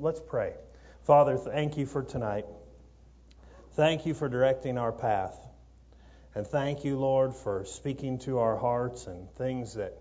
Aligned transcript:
let's 0.00 0.20
pray. 0.20 0.54
Father, 1.02 1.36
thank 1.36 1.76
you 1.76 1.84
for 1.84 2.02
tonight. 2.02 2.46
Thank 3.72 4.06
you 4.06 4.14
for 4.14 4.28
directing 4.30 4.78
our 4.78 4.92
path. 4.92 5.38
And 6.34 6.46
thank 6.46 6.84
you, 6.84 6.98
Lord, 6.98 7.34
for 7.34 7.64
speaking 7.66 8.18
to 8.20 8.38
our 8.38 8.56
hearts 8.56 9.06
and 9.06 9.30
things 9.32 9.74
that 9.74 9.92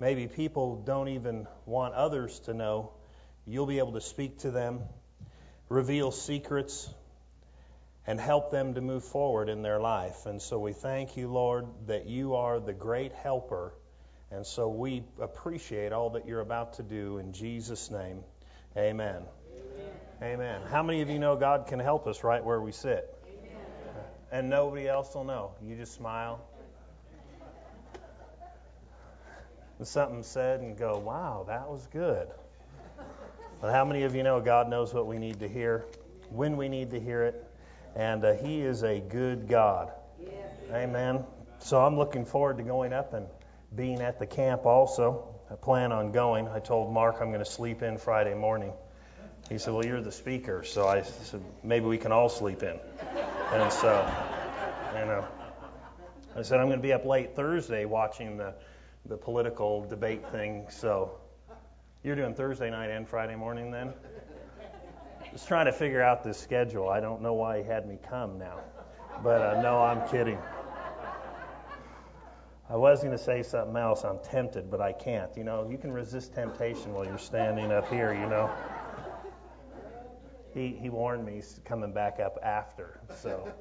maybe 0.00 0.26
people 0.26 0.82
don't 0.84 1.08
even 1.08 1.46
want 1.64 1.94
others 1.94 2.40
to 2.40 2.54
know. 2.54 2.92
You'll 3.46 3.66
be 3.66 3.78
able 3.78 3.92
to 3.92 4.00
speak 4.00 4.38
to 4.38 4.50
them, 4.50 4.80
reveal 5.68 6.10
secrets, 6.10 6.92
and 8.04 8.20
help 8.20 8.50
them 8.50 8.74
to 8.74 8.80
move 8.80 9.04
forward 9.04 9.48
in 9.48 9.62
their 9.62 9.78
life. 9.78 10.26
And 10.26 10.42
so 10.42 10.58
we 10.58 10.72
thank 10.72 11.16
you, 11.16 11.28
Lord, 11.28 11.66
that 11.86 12.06
you 12.06 12.34
are 12.34 12.58
the 12.58 12.72
great 12.72 13.12
helper. 13.12 13.74
And 14.32 14.44
so 14.44 14.68
we 14.68 15.04
appreciate 15.20 15.92
all 15.92 16.10
that 16.10 16.26
you're 16.26 16.40
about 16.40 16.74
to 16.74 16.82
do 16.82 17.18
in 17.18 17.32
Jesus' 17.32 17.92
name. 17.92 18.24
Amen. 18.76 19.22
Amen. 20.22 20.60
How 20.70 20.82
many 20.82 21.02
of 21.02 21.10
you 21.10 21.18
know 21.18 21.36
God 21.36 21.66
can 21.66 21.78
help 21.78 22.06
us 22.06 22.24
right 22.24 22.44
where 22.44 22.60
we 22.60 22.72
sit? 22.72 23.16
and 24.32 24.50
nobody 24.50 24.88
else 24.88 25.14
will 25.14 25.24
know. 25.24 25.52
You 25.62 25.76
just 25.76 25.94
smile. 25.94 26.44
And 29.78 29.86
something 29.86 30.22
said 30.22 30.60
and 30.60 30.76
go, 30.76 30.98
wow, 30.98 31.44
that 31.48 31.68
was 31.68 31.86
good. 31.86 32.28
But 33.60 33.72
how 33.72 33.84
many 33.84 34.02
of 34.02 34.14
you 34.14 34.22
know 34.22 34.40
God 34.40 34.68
knows 34.68 34.92
what 34.92 35.06
we 35.06 35.18
need 35.18 35.40
to 35.40 35.48
hear, 35.48 35.86
when 36.30 36.56
we 36.56 36.68
need 36.68 36.90
to 36.90 37.00
hear 37.00 37.22
it, 37.24 37.46
and 37.94 38.24
uh, 38.24 38.34
He 38.34 38.60
is 38.60 38.82
a 38.82 39.00
good 39.00 39.48
God. 39.48 39.92
Amen. 40.72 41.24
So 41.58 41.80
I'm 41.80 41.96
looking 41.96 42.24
forward 42.24 42.58
to 42.58 42.62
going 42.62 42.92
up 42.92 43.14
and 43.14 43.26
being 43.74 44.00
at 44.00 44.18
the 44.18 44.26
camp 44.26 44.66
also. 44.66 45.35
I 45.50 45.54
plan 45.54 45.92
on 45.92 46.10
going. 46.10 46.48
I 46.48 46.58
told 46.58 46.92
Mark 46.92 47.18
I'm 47.20 47.28
going 47.28 47.44
to 47.44 47.50
sleep 47.50 47.82
in 47.82 47.98
Friday 47.98 48.34
morning. 48.34 48.72
He 49.48 49.58
said, 49.58 49.74
Well, 49.74 49.86
you're 49.86 50.00
the 50.00 50.10
speaker. 50.10 50.64
So 50.64 50.88
I 50.88 51.02
said, 51.02 51.42
Maybe 51.62 51.86
we 51.86 51.98
can 51.98 52.10
all 52.10 52.28
sleep 52.28 52.62
in. 52.64 52.78
And 53.52 53.72
so, 53.72 54.12
you 54.98 55.06
know, 55.06 55.24
I 56.34 56.42
said, 56.42 56.58
I'm 56.58 56.66
going 56.66 56.78
to 56.78 56.82
be 56.82 56.92
up 56.92 57.04
late 57.04 57.36
Thursday 57.36 57.84
watching 57.84 58.36
the, 58.36 58.54
the 59.04 59.16
political 59.16 59.84
debate 59.84 60.32
thing. 60.32 60.66
So 60.70 61.12
you're 62.02 62.16
doing 62.16 62.34
Thursday 62.34 62.70
night 62.70 62.90
and 62.90 63.08
Friday 63.08 63.36
morning 63.36 63.70
then? 63.70 63.92
Just 65.32 65.46
trying 65.46 65.66
to 65.66 65.72
figure 65.72 66.02
out 66.02 66.24
this 66.24 66.38
schedule. 66.38 66.88
I 66.88 66.98
don't 67.00 67.22
know 67.22 67.34
why 67.34 67.58
he 67.58 67.64
had 67.64 67.86
me 67.86 67.98
come 68.08 68.38
now. 68.38 68.60
But 69.22 69.42
uh, 69.42 69.62
no, 69.62 69.78
I'm 69.78 70.08
kidding. 70.08 70.38
I 72.68 72.76
was 72.76 73.00
going 73.00 73.12
to 73.12 73.22
say 73.22 73.42
something 73.42 73.76
else. 73.76 74.04
I'm 74.04 74.18
tempted, 74.18 74.70
but 74.70 74.80
I 74.80 74.92
can't. 74.92 75.30
You 75.36 75.44
know, 75.44 75.68
you 75.70 75.78
can 75.78 75.92
resist 75.92 76.34
temptation 76.34 76.92
while 76.92 77.04
you're 77.04 77.18
standing 77.18 77.70
up 77.70 77.88
here, 77.88 78.12
you 78.12 78.28
know 78.28 78.50
he, 80.56 80.74
he 80.80 80.88
warned 80.88 81.24
me 81.24 81.34
he's 81.34 81.60
coming 81.66 81.92
back 81.92 82.18
up 82.18 82.38
after. 82.42 82.98
So, 83.20 83.52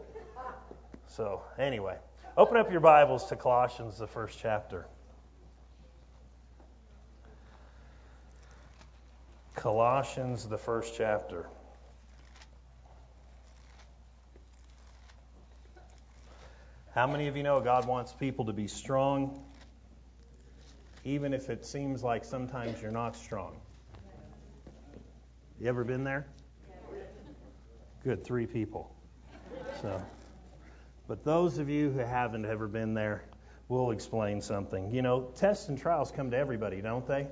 so 1.08 1.42
anyway, 1.60 1.98
open 2.38 2.56
up 2.56 2.72
your 2.72 2.80
Bibles 2.80 3.26
to 3.28 3.36
Colossians, 3.36 3.98
the 3.98 4.08
first 4.08 4.40
chapter. 4.42 4.86
Colossians, 9.56 10.48
the 10.48 10.58
first 10.58 10.94
chapter. 10.98 11.48
How 16.96 17.06
many 17.06 17.28
of 17.28 17.36
you 17.36 17.44
know 17.44 17.60
God 17.60 17.88
wants 17.88 18.14
people 18.14 18.46
to 18.46 18.54
be 18.54 18.68
strong, 18.68 19.44
even 21.04 21.34
if 21.34 21.50
it 21.50 21.66
seems 21.66 22.02
like 22.02 22.24
sometimes 22.24 22.82
you're 22.82 22.90
not 22.90 23.18
strong? 23.18 23.54
You 25.60 25.68
ever 25.68 25.84
been 25.84 26.06
there? 26.06 26.26
Good, 28.06 28.24
three 28.24 28.46
people. 28.46 28.96
So, 29.82 30.02
but 31.10 31.26
those 31.26 31.58
of 31.58 31.70
you 31.70 31.90
who 31.90 32.00
haven't 32.00 32.46
ever 32.46 32.66
been 32.66 32.94
there, 32.94 33.26
we'll 33.68 33.92
explain 33.92 34.40
something. 34.40 34.90
You 34.90 35.02
know, 35.02 35.32
tests 35.36 35.68
and 35.68 35.78
trials 35.78 36.14
come 36.14 36.32
to 36.32 36.38
everybody, 36.38 36.80
don't 36.80 37.06
they? 37.06 37.28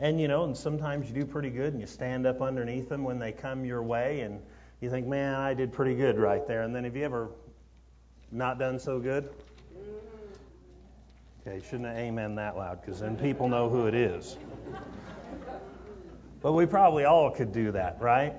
And 0.00 0.20
you 0.20 0.26
know, 0.26 0.42
and 0.42 0.56
sometimes 0.56 1.06
you 1.08 1.14
do 1.14 1.24
pretty 1.24 1.50
good, 1.50 1.72
and 1.72 1.80
you 1.80 1.86
stand 1.86 2.26
up 2.26 2.42
underneath 2.42 2.88
them 2.88 3.04
when 3.04 3.20
they 3.20 3.30
come 3.30 3.64
your 3.64 3.84
way, 3.84 4.22
and 4.22 4.42
you 4.80 4.90
think, 4.90 5.06
man, 5.06 5.36
I 5.36 5.54
did 5.54 5.72
pretty 5.72 5.94
good 5.94 6.18
right 6.18 6.44
there. 6.48 6.62
And 6.62 6.74
then 6.74 6.82
have 6.82 6.96
you 6.96 7.04
ever 7.04 7.30
not 8.36 8.58
done 8.58 8.78
so 8.78 8.98
good? 8.98 9.28
Okay, 11.46 11.62
shouldn't 11.64 11.86
have 11.86 11.96
amen 11.96 12.34
that 12.34 12.56
loud, 12.56 12.80
because 12.80 13.00
then 13.00 13.16
people 13.16 13.48
know 13.48 13.68
who 13.68 13.86
it 13.86 13.94
is. 13.94 14.36
But 16.42 16.52
we 16.52 16.66
probably 16.66 17.04
all 17.04 17.30
could 17.30 17.52
do 17.52 17.72
that, 17.72 18.00
right? 18.00 18.34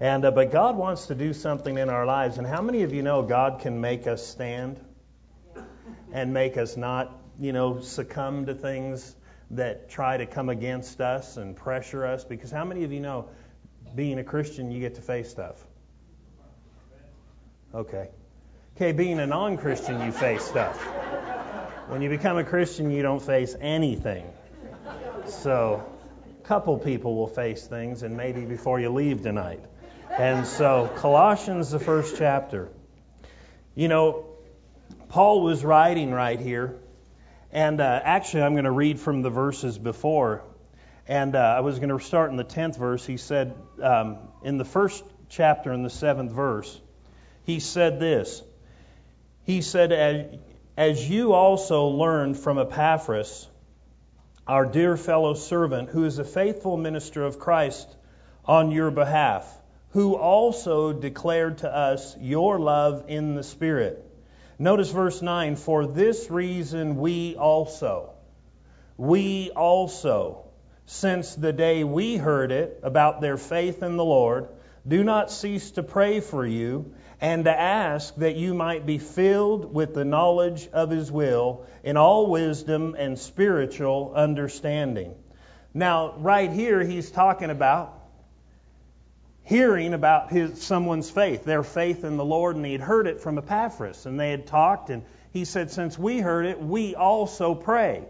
And 0.00 0.24
uh, 0.24 0.30
but 0.30 0.50
God 0.50 0.76
wants 0.76 1.06
to 1.06 1.14
do 1.14 1.32
something 1.32 1.76
in 1.76 1.90
our 1.90 2.06
lives. 2.06 2.38
And 2.38 2.46
how 2.46 2.62
many 2.62 2.82
of 2.82 2.92
you 2.92 3.02
know 3.02 3.22
God 3.22 3.60
can 3.60 3.80
make 3.80 4.06
us 4.06 4.26
stand 4.26 4.80
and 6.12 6.32
make 6.32 6.56
us 6.56 6.76
not, 6.76 7.16
you 7.38 7.52
know, 7.52 7.80
succumb 7.80 8.46
to 8.46 8.54
things 8.54 9.14
that 9.50 9.90
try 9.90 10.16
to 10.16 10.26
come 10.26 10.48
against 10.48 11.00
us 11.00 11.36
and 11.36 11.54
pressure 11.54 12.06
us? 12.06 12.24
Because 12.24 12.50
how 12.50 12.64
many 12.64 12.84
of 12.84 12.92
you 12.92 13.00
know 13.00 13.28
being 13.94 14.18
a 14.18 14.24
Christian 14.24 14.70
you 14.70 14.80
get 14.80 14.96
to 14.96 15.02
face 15.02 15.30
stuff? 15.30 15.64
Okay. 17.74 18.08
Okay, 18.76 18.90
being 18.90 19.20
a 19.20 19.26
non-Christian 19.28 20.04
you 20.04 20.10
face 20.10 20.42
stuff. 20.42 20.76
When 21.86 22.02
you 22.02 22.08
become 22.08 22.38
a 22.38 22.42
Christian 22.42 22.90
you 22.90 23.02
don't 23.02 23.22
face 23.22 23.54
anything. 23.60 24.26
So, 25.26 25.88
a 26.40 26.42
couple 26.42 26.76
people 26.78 27.14
will 27.14 27.28
face 27.28 27.64
things 27.68 28.02
and 28.02 28.16
maybe 28.16 28.44
before 28.44 28.80
you 28.80 28.90
leave 28.90 29.22
tonight. 29.22 29.60
And 30.10 30.44
so, 30.44 30.90
Colossians, 30.96 31.70
the 31.70 31.78
first 31.78 32.16
chapter. 32.18 32.68
You 33.76 33.86
know, 33.86 34.26
Paul 35.08 35.44
was 35.44 35.64
writing 35.64 36.10
right 36.10 36.40
here, 36.40 36.74
and 37.52 37.80
uh, 37.80 38.00
actually, 38.02 38.42
I'm 38.42 38.54
going 38.54 38.64
to 38.64 38.72
read 38.72 38.98
from 38.98 39.22
the 39.22 39.30
verses 39.30 39.78
before. 39.78 40.42
And 41.06 41.36
uh, 41.36 41.38
I 41.38 41.60
was 41.60 41.78
going 41.78 41.96
to 41.96 42.00
start 42.00 42.32
in 42.32 42.36
the 42.36 42.44
10th 42.44 42.76
verse. 42.76 43.06
He 43.06 43.18
said, 43.18 43.54
um, 43.80 44.18
in 44.42 44.58
the 44.58 44.64
first 44.64 45.04
chapter, 45.28 45.72
in 45.72 45.84
the 45.84 45.90
7th 45.90 46.32
verse, 46.32 46.80
he 47.44 47.60
said 47.60 48.00
this. 48.00 48.42
He 49.44 49.62
said, 49.62 50.40
as, 50.76 51.08
you 51.10 51.32
also 51.32 51.86
learned 51.86 52.36
from 52.38 52.58
Epaphras, 52.58 53.48
our 54.46 54.66
dear 54.66 54.96
fellow 54.96 55.34
servant, 55.34 55.90
who 55.90 56.04
is 56.04 56.18
a 56.18 56.24
faithful 56.24 56.76
minister 56.76 57.24
of 57.24 57.38
Christ 57.38 57.88
on 58.44 58.70
your 58.70 58.90
behalf 58.90 59.46
who 59.94 60.16
also 60.16 60.92
declared 60.92 61.58
to 61.58 61.72
us 61.72 62.16
your 62.20 62.58
love 62.58 63.04
in 63.06 63.36
the 63.36 63.44
Spirit. 63.44 64.04
Notice 64.58 64.90
verse 64.90 65.22
9 65.22 65.54
For 65.54 65.86
this 65.86 66.30
reason 66.32 66.96
we 66.96 67.36
also, 67.36 68.10
we 68.96 69.52
also, 69.54 70.46
since 70.86 71.36
the 71.36 71.52
day 71.52 71.84
we 71.84 72.16
heard 72.16 72.50
it 72.50 72.80
about 72.82 73.20
their 73.20 73.36
faith 73.36 73.84
in 73.84 73.96
the 73.96 74.04
Lord, 74.04 74.48
do 74.86 75.04
not 75.04 75.30
cease 75.30 75.70
to 75.72 75.84
pray 75.84 76.18
for 76.18 76.44
you 76.44 76.92
and 77.20 77.44
to 77.44 77.50
ask 77.50 78.14
that 78.16 78.36
you 78.36 78.54
might 78.54 78.86
be 78.86 78.98
filled 78.98 79.72
with 79.72 79.94
the 79.94 80.04
knowledge 80.04 80.68
of 80.72 80.90
His 80.90 81.10
will 81.10 81.66
in 81.82 81.96
all 81.96 82.26
wisdom 82.28 82.94
and 82.98 83.18
spiritual 83.18 84.12
understanding. 84.14 85.14
Now, 85.72 86.14
right 86.18 86.50
here, 86.50 86.82
he's 86.82 87.10
talking 87.10 87.50
about 87.50 88.00
hearing 89.44 89.92
about 89.92 90.30
his, 90.30 90.62
someone's 90.62 91.10
faith, 91.10 91.44
their 91.44 91.62
faith 91.62 92.04
in 92.04 92.16
the 92.16 92.24
Lord, 92.24 92.56
and 92.56 92.64
he 92.64 92.72
had 92.72 92.80
heard 92.80 93.06
it 93.06 93.20
from 93.20 93.38
Epaphras, 93.38 94.06
and 94.06 94.18
they 94.18 94.30
had 94.30 94.46
talked, 94.46 94.90
and 94.90 95.02
he 95.32 95.44
said, 95.44 95.70
Since 95.70 95.98
we 95.98 96.18
heard 96.20 96.46
it, 96.46 96.60
we 96.60 96.94
also 96.94 97.54
pray. 97.54 98.04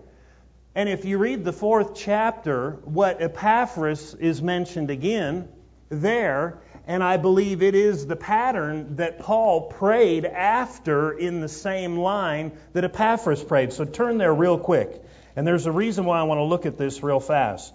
And 0.74 0.88
if 0.88 1.04
you 1.04 1.18
read 1.18 1.44
the 1.44 1.52
fourth 1.52 1.94
chapter, 1.94 2.72
what 2.84 3.20
Epaphras 3.20 4.14
is 4.14 4.42
mentioned 4.42 4.90
again 4.90 5.48
there, 5.88 6.60
and 6.86 7.02
I 7.02 7.16
believe 7.16 7.62
it 7.62 7.74
is 7.74 8.06
the 8.06 8.16
pattern 8.16 8.96
that 8.96 9.18
Paul 9.20 9.62
prayed 9.68 10.26
after 10.26 11.12
in 11.12 11.40
the 11.40 11.48
same 11.48 11.96
line 11.96 12.52
that 12.74 12.84
Epaphras 12.84 13.42
prayed. 13.42 13.72
So 13.72 13.84
turn 13.84 14.18
there 14.18 14.34
real 14.34 14.58
quick. 14.58 15.02
And 15.36 15.46
there's 15.46 15.66
a 15.66 15.72
reason 15.72 16.04
why 16.04 16.20
I 16.20 16.24
want 16.24 16.38
to 16.38 16.44
look 16.44 16.66
at 16.66 16.76
this 16.76 17.02
real 17.02 17.20
fast. 17.20 17.74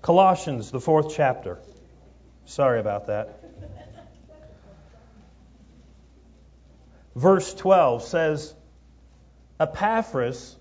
Colossians, 0.00 0.70
the 0.70 0.80
fourth 0.80 1.14
chapter. 1.14 1.58
Sorry 2.46 2.80
about 2.80 3.08
that. 3.08 3.42
Verse 7.14 7.52
12 7.54 8.02
says, 8.02 8.54
Epaphras, 9.58 10.56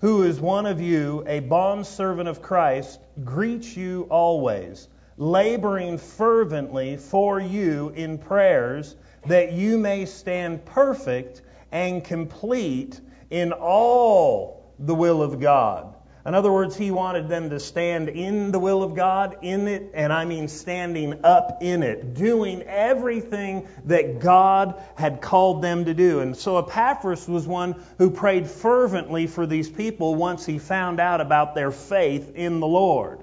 who 0.00 0.22
is 0.22 0.40
one 0.40 0.66
of 0.66 0.80
you, 0.80 1.24
a 1.26 1.40
bondservant 1.40 2.28
of 2.28 2.40
Christ, 2.40 3.00
greets 3.24 3.76
you 3.76 4.06
always, 4.10 4.88
laboring 5.16 5.98
fervently 5.98 6.96
for 6.96 7.40
you 7.40 7.90
in 7.90 8.18
prayers, 8.18 8.96
that 9.26 9.52
you 9.52 9.78
may 9.78 10.06
stand 10.06 10.64
perfect 10.64 11.42
and 11.72 12.04
complete 12.04 13.00
in 13.30 13.52
all 13.52 14.72
the 14.78 14.94
will 14.94 15.22
of 15.22 15.40
God 15.40 15.94
In 16.26 16.34
other 16.34 16.52
words, 16.52 16.76
he 16.76 16.90
wanted 16.90 17.28
them 17.28 17.50
to 17.50 17.60
stand 17.60 18.08
in 18.08 18.50
the 18.50 18.58
will 18.58 18.82
of 18.82 18.94
God, 18.94 19.38
in 19.42 19.68
it, 19.68 19.92
and 19.94 20.12
I 20.12 20.24
mean 20.24 20.48
standing 20.48 21.24
up 21.24 21.58
in 21.62 21.82
it, 21.82 22.14
doing 22.14 22.62
everything 22.62 23.66
that 23.84 24.18
God 24.18 24.82
had 24.96 25.22
called 25.22 25.62
them 25.62 25.86
to 25.86 25.94
do. 25.94 26.20
And 26.20 26.36
so 26.36 26.58
Epaphras 26.58 27.26
was 27.28 27.46
one 27.46 27.82
who 27.98 28.10
prayed 28.10 28.48
fervently 28.48 29.26
for 29.26 29.46
these 29.46 29.70
people 29.70 30.16
once 30.16 30.44
he 30.44 30.58
found 30.58 31.00
out 31.00 31.20
about 31.20 31.54
their 31.54 31.70
faith 31.70 32.34
in 32.34 32.60
the 32.60 32.66
Lord. 32.66 33.20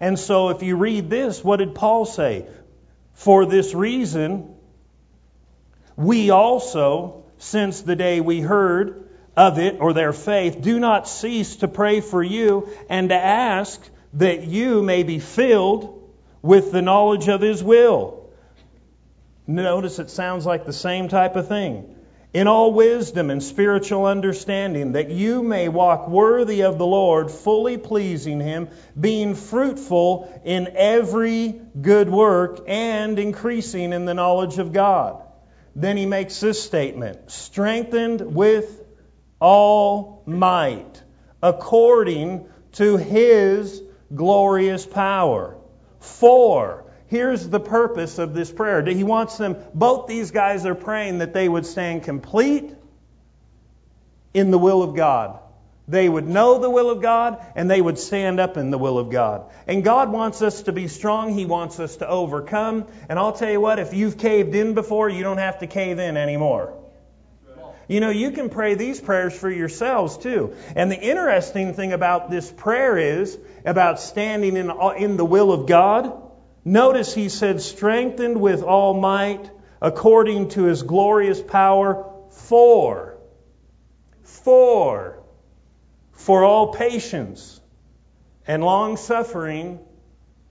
And 0.00 0.18
so 0.18 0.48
if 0.48 0.62
you 0.62 0.76
read 0.76 1.08
this, 1.08 1.44
what 1.44 1.58
did 1.58 1.74
Paul 1.74 2.04
say? 2.04 2.46
For 3.14 3.46
this 3.46 3.72
reason, 3.72 4.56
we 5.96 6.30
also, 6.30 7.24
since 7.38 7.82
the 7.82 7.94
day 7.94 8.20
we 8.20 8.40
heard, 8.40 9.08
of 9.36 9.58
it 9.58 9.78
or 9.80 9.92
their 9.92 10.12
faith, 10.12 10.60
do 10.60 10.78
not 10.78 11.08
cease 11.08 11.56
to 11.56 11.68
pray 11.68 12.00
for 12.00 12.22
you 12.22 12.68
and 12.88 13.08
to 13.08 13.14
ask 13.14 13.80
that 14.14 14.44
you 14.44 14.82
may 14.82 15.02
be 15.02 15.18
filled 15.18 16.10
with 16.42 16.72
the 16.72 16.82
knowledge 16.82 17.28
of 17.28 17.40
His 17.40 17.62
will. 17.62 18.30
Notice 19.46 19.98
it 19.98 20.10
sounds 20.10 20.44
like 20.44 20.66
the 20.66 20.72
same 20.72 21.08
type 21.08 21.36
of 21.36 21.48
thing. 21.48 21.96
In 22.34 22.48
all 22.48 22.72
wisdom 22.72 23.28
and 23.28 23.42
spiritual 23.42 24.06
understanding, 24.06 24.92
that 24.92 25.10
you 25.10 25.42
may 25.42 25.68
walk 25.68 26.08
worthy 26.08 26.62
of 26.62 26.78
the 26.78 26.86
Lord, 26.86 27.30
fully 27.30 27.76
pleasing 27.76 28.40
Him, 28.40 28.68
being 28.98 29.34
fruitful 29.34 30.40
in 30.44 30.68
every 30.74 31.60
good 31.78 32.08
work 32.08 32.60
and 32.66 33.18
increasing 33.18 33.92
in 33.92 34.06
the 34.06 34.14
knowledge 34.14 34.58
of 34.58 34.72
God. 34.72 35.22
Then 35.74 35.96
he 35.96 36.06
makes 36.06 36.40
this 36.40 36.62
statement 36.62 37.30
strengthened 37.30 38.34
with 38.34 38.81
all 39.42 40.22
might, 40.24 41.02
according 41.42 42.46
to 42.72 42.96
his 42.96 43.82
glorious 44.14 44.86
power. 44.86 45.56
For, 45.98 46.84
here's 47.08 47.48
the 47.48 47.58
purpose 47.58 48.18
of 48.18 48.34
this 48.34 48.52
prayer. 48.52 48.84
He 48.84 49.02
wants 49.02 49.36
them, 49.38 49.56
both 49.74 50.06
these 50.06 50.30
guys 50.30 50.64
are 50.64 50.76
praying 50.76 51.18
that 51.18 51.34
they 51.34 51.48
would 51.48 51.66
stand 51.66 52.04
complete 52.04 52.72
in 54.32 54.52
the 54.52 54.58
will 54.58 54.82
of 54.82 54.94
God. 54.94 55.40
They 55.88 56.08
would 56.08 56.28
know 56.28 56.60
the 56.60 56.70
will 56.70 56.90
of 56.90 57.02
God 57.02 57.44
and 57.56 57.68
they 57.68 57.82
would 57.82 57.98
stand 57.98 58.38
up 58.38 58.56
in 58.56 58.70
the 58.70 58.78
will 58.78 58.96
of 58.96 59.10
God. 59.10 59.50
And 59.66 59.82
God 59.82 60.12
wants 60.12 60.40
us 60.40 60.62
to 60.62 60.72
be 60.72 60.86
strong. 60.86 61.34
He 61.34 61.46
wants 61.46 61.80
us 61.80 61.96
to 61.96 62.08
overcome. 62.08 62.86
And 63.08 63.18
I'll 63.18 63.32
tell 63.32 63.50
you 63.50 63.60
what, 63.60 63.80
if 63.80 63.92
you've 63.92 64.18
caved 64.18 64.54
in 64.54 64.74
before, 64.74 65.08
you 65.08 65.24
don't 65.24 65.38
have 65.38 65.58
to 65.58 65.66
cave 65.66 65.98
in 65.98 66.16
anymore. 66.16 66.78
You 67.92 68.00
know, 68.00 68.08
you 68.08 68.30
can 68.30 68.48
pray 68.48 68.74
these 68.74 68.98
prayers 69.02 69.38
for 69.38 69.50
yourselves 69.50 70.16
too. 70.16 70.54
And 70.74 70.90
the 70.90 70.98
interesting 70.98 71.74
thing 71.74 71.92
about 71.92 72.30
this 72.30 72.50
prayer 72.50 72.96
is 72.96 73.38
about 73.66 74.00
standing 74.00 74.56
in, 74.56 74.72
in 74.96 75.18
the 75.18 75.26
will 75.26 75.52
of 75.52 75.66
God. 75.66 76.10
Notice 76.64 77.12
he 77.12 77.28
said, 77.28 77.60
strengthened 77.60 78.40
with 78.40 78.62
all 78.62 78.94
might 78.94 79.50
according 79.82 80.48
to 80.50 80.62
his 80.62 80.82
glorious 80.82 81.42
power 81.42 82.10
for, 82.30 83.18
for, 84.22 85.22
for 86.12 86.44
all 86.44 86.72
patience 86.72 87.60
and 88.46 88.64
long 88.64 88.96
suffering 88.96 89.80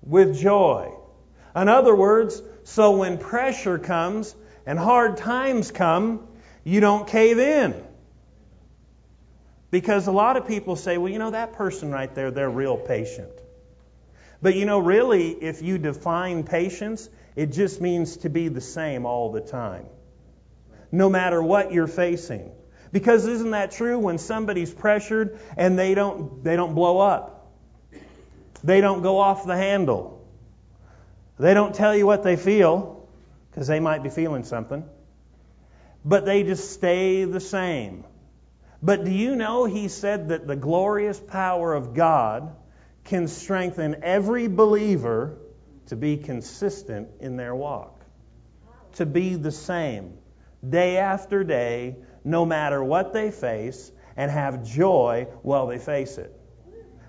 with 0.03 0.37
joy. 0.37 0.93
In 1.55 1.69
other 1.69 1.95
words, 1.95 2.39
so 2.65 2.97
when 2.97 3.17
pressure 3.17 3.79
comes 3.79 4.35
and 4.67 4.77
hard 4.77 5.17
times 5.17 5.71
come, 5.71 6.27
you 6.63 6.79
don't 6.79 7.07
cave 7.07 7.39
in. 7.39 7.83
Because 9.71 10.07
a 10.07 10.11
lot 10.11 10.35
of 10.35 10.47
people 10.47 10.75
say, 10.75 10.97
well, 10.97 11.11
you 11.11 11.17
know, 11.17 11.31
that 11.31 11.53
person 11.53 11.91
right 11.91 12.13
there, 12.13 12.29
they're 12.29 12.49
real 12.49 12.77
patient. 12.77 13.31
But 14.41 14.55
you 14.55 14.65
know, 14.65 14.79
really, 14.79 15.29
if 15.31 15.61
you 15.61 15.77
define 15.77 16.43
patience, 16.43 17.09
it 17.35 17.53
just 17.53 17.79
means 17.79 18.17
to 18.17 18.29
be 18.29 18.49
the 18.49 18.61
same 18.61 19.05
all 19.05 19.31
the 19.31 19.39
time. 19.39 19.85
No 20.91 21.09
matter 21.09 21.41
what 21.41 21.71
you're 21.71 21.87
facing. 21.87 22.51
Because 22.91 23.25
isn't 23.25 23.51
that 23.51 23.71
true 23.71 23.97
when 23.97 24.17
somebody's 24.17 24.73
pressured 24.73 25.39
and 25.55 25.79
they 25.79 25.95
don't 25.95 26.43
they 26.43 26.57
don't 26.57 26.73
blow 26.73 26.99
up? 26.99 27.53
They 28.63 28.81
don't 28.81 29.01
go 29.01 29.19
off 29.19 29.45
the 29.45 29.55
handle. 29.55 30.27
They 31.39 31.53
don't 31.53 31.73
tell 31.73 31.95
you 31.95 32.05
what 32.05 32.23
they 32.23 32.35
feel 32.35 33.07
because 33.49 33.67
they 33.67 33.79
might 33.79 34.03
be 34.03 34.09
feeling 34.09 34.43
something 34.43 34.83
but 36.03 36.25
they 36.25 36.43
just 36.43 36.71
stay 36.71 37.25
the 37.25 37.39
same. 37.39 38.03
But 38.81 39.05
do 39.05 39.11
you 39.11 39.35
know 39.35 39.65
he 39.65 39.87
said 39.87 40.29
that 40.29 40.47
the 40.47 40.55
glorious 40.55 41.19
power 41.19 41.73
of 41.73 41.93
God 41.93 42.55
can 43.03 43.27
strengthen 43.27 44.03
every 44.03 44.47
believer 44.47 45.37
to 45.87 45.95
be 45.95 46.17
consistent 46.17 47.09
in 47.19 47.37
their 47.37 47.53
walk, 47.53 47.99
to 48.93 49.05
be 49.05 49.35
the 49.35 49.51
same 49.51 50.17
day 50.67 50.97
after 50.97 51.43
day, 51.43 51.97
no 52.23 52.45
matter 52.45 52.83
what 52.83 53.13
they 53.13 53.31
face, 53.31 53.91
and 54.15 54.29
have 54.29 54.63
joy 54.63 55.27
while 55.41 55.67
they 55.67 55.79
face 55.79 56.17
it. 56.17 56.31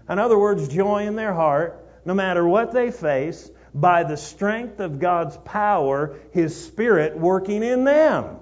In 0.09 0.19
other 0.19 0.39
words, 0.39 0.69
joy 0.69 1.07
in 1.07 1.17
their 1.17 1.35
heart, 1.35 1.87
no 2.05 2.15
matter 2.15 2.47
what 2.47 2.73
they 2.73 2.91
face, 2.91 3.51
by 3.75 4.05
the 4.05 4.17
strength 4.17 4.81
of 4.81 4.99
God's 4.99 5.37
power, 5.39 6.17
His 6.33 6.65
Spirit 6.65 7.17
working 7.17 7.63
in 7.63 7.85
them 7.85 8.42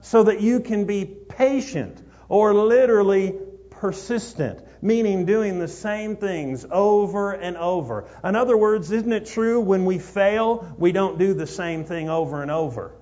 so 0.00 0.24
that 0.24 0.40
you 0.40 0.60
can 0.60 0.84
be 0.84 1.04
patient 1.04 2.02
or 2.28 2.54
literally 2.54 3.34
persistent, 3.70 4.60
meaning 4.82 5.24
doing 5.24 5.58
the 5.58 5.68
same 5.68 6.16
things 6.16 6.66
over 6.70 7.32
and 7.32 7.56
over. 7.56 8.08
In 8.24 8.36
other 8.36 8.56
words, 8.56 8.90
isn't 8.90 9.12
it 9.12 9.26
true 9.26 9.60
when 9.60 9.84
we 9.84 9.98
fail, 9.98 10.74
we 10.78 10.92
don't 10.92 11.18
do 11.18 11.34
the 11.34 11.46
same 11.46 11.84
thing 11.84 12.08
over 12.08 12.42
and 12.42 12.50
over? 12.50 12.94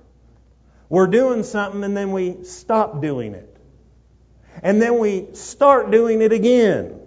We're 0.89 1.07
doing 1.07 1.43
something 1.43 1.83
and 1.83 1.97
then 1.97 2.11
we 2.11 2.43
stop 2.43 3.01
doing 3.01 3.33
it. 3.33 3.53
And 4.63 4.81
then 4.81 4.99
we 4.99 5.27
start 5.33 5.91
doing 5.91 6.21
it 6.21 6.31
again. 6.31 7.01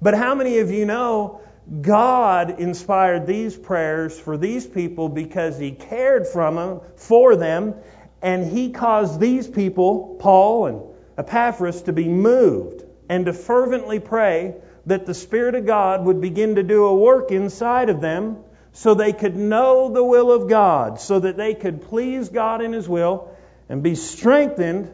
But 0.00 0.14
how 0.14 0.34
many 0.34 0.58
of 0.58 0.70
you 0.70 0.84
know 0.84 1.40
God 1.80 2.60
inspired 2.60 3.26
these 3.26 3.56
prayers 3.56 4.18
for 4.18 4.36
these 4.36 4.66
people 4.66 5.08
because 5.08 5.58
He 5.58 5.72
cared 5.72 6.26
from 6.26 6.56
them, 6.56 6.80
for 6.96 7.36
them 7.36 7.74
and 8.22 8.46
he 8.46 8.70
caused 8.70 9.18
these 9.20 9.48
people, 9.48 10.16
Paul 10.20 10.66
and 10.66 10.82
Epaphras, 11.18 11.82
to 11.82 11.92
be 11.92 12.08
moved 12.08 12.84
and 13.08 13.26
to 13.26 13.32
fervently 13.32 13.98
pray 13.98 14.54
that 14.86 15.06
the 15.06 15.14
Spirit 15.14 15.54
of 15.54 15.66
God 15.66 16.04
would 16.04 16.20
begin 16.20 16.54
to 16.54 16.62
do 16.62 16.86
a 16.86 16.94
work 16.94 17.30
inside 17.32 17.88
of 17.90 18.00
them 18.00 18.38
so 18.72 18.94
they 18.94 19.12
could 19.12 19.36
know 19.36 19.92
the 19.92 20.02
will 20.02 20.32
of 20.32 20.48
God, 20.48 21.00
so 21.00 21.20
that 21.20 21.36
they 21.36 21.54
could 21.54 21.82
please 21.82 22.30
God 22.30 22.62
in 22.62 22.72
His 22.72 22.88
will 22.88 23.36
and 23.68 23.82
be 23.82 23.94
strengthened 23.94 24.90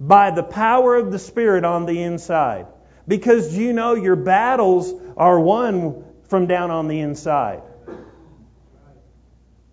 by 0.00 0.30
the 0.30 0.42
power 0.42 0.96
of 0.96 1.12
the 1.12 1.18
Spirit 1.18 1.64
on 1.64 1.86
the 1.86 2.02
inside. 2.02 2.66
Because 3.06 3.56
you 3.56 3.72
know 3.72 3.94
your 3.94 4.16
battles 4.16 4.92
are 5.16 5.38
won 5.38 6.04
from 6.24 6.46
down 6.46 6.70
on 6.70 6.88
the 6.88 7.00
inside. 7.00 7.62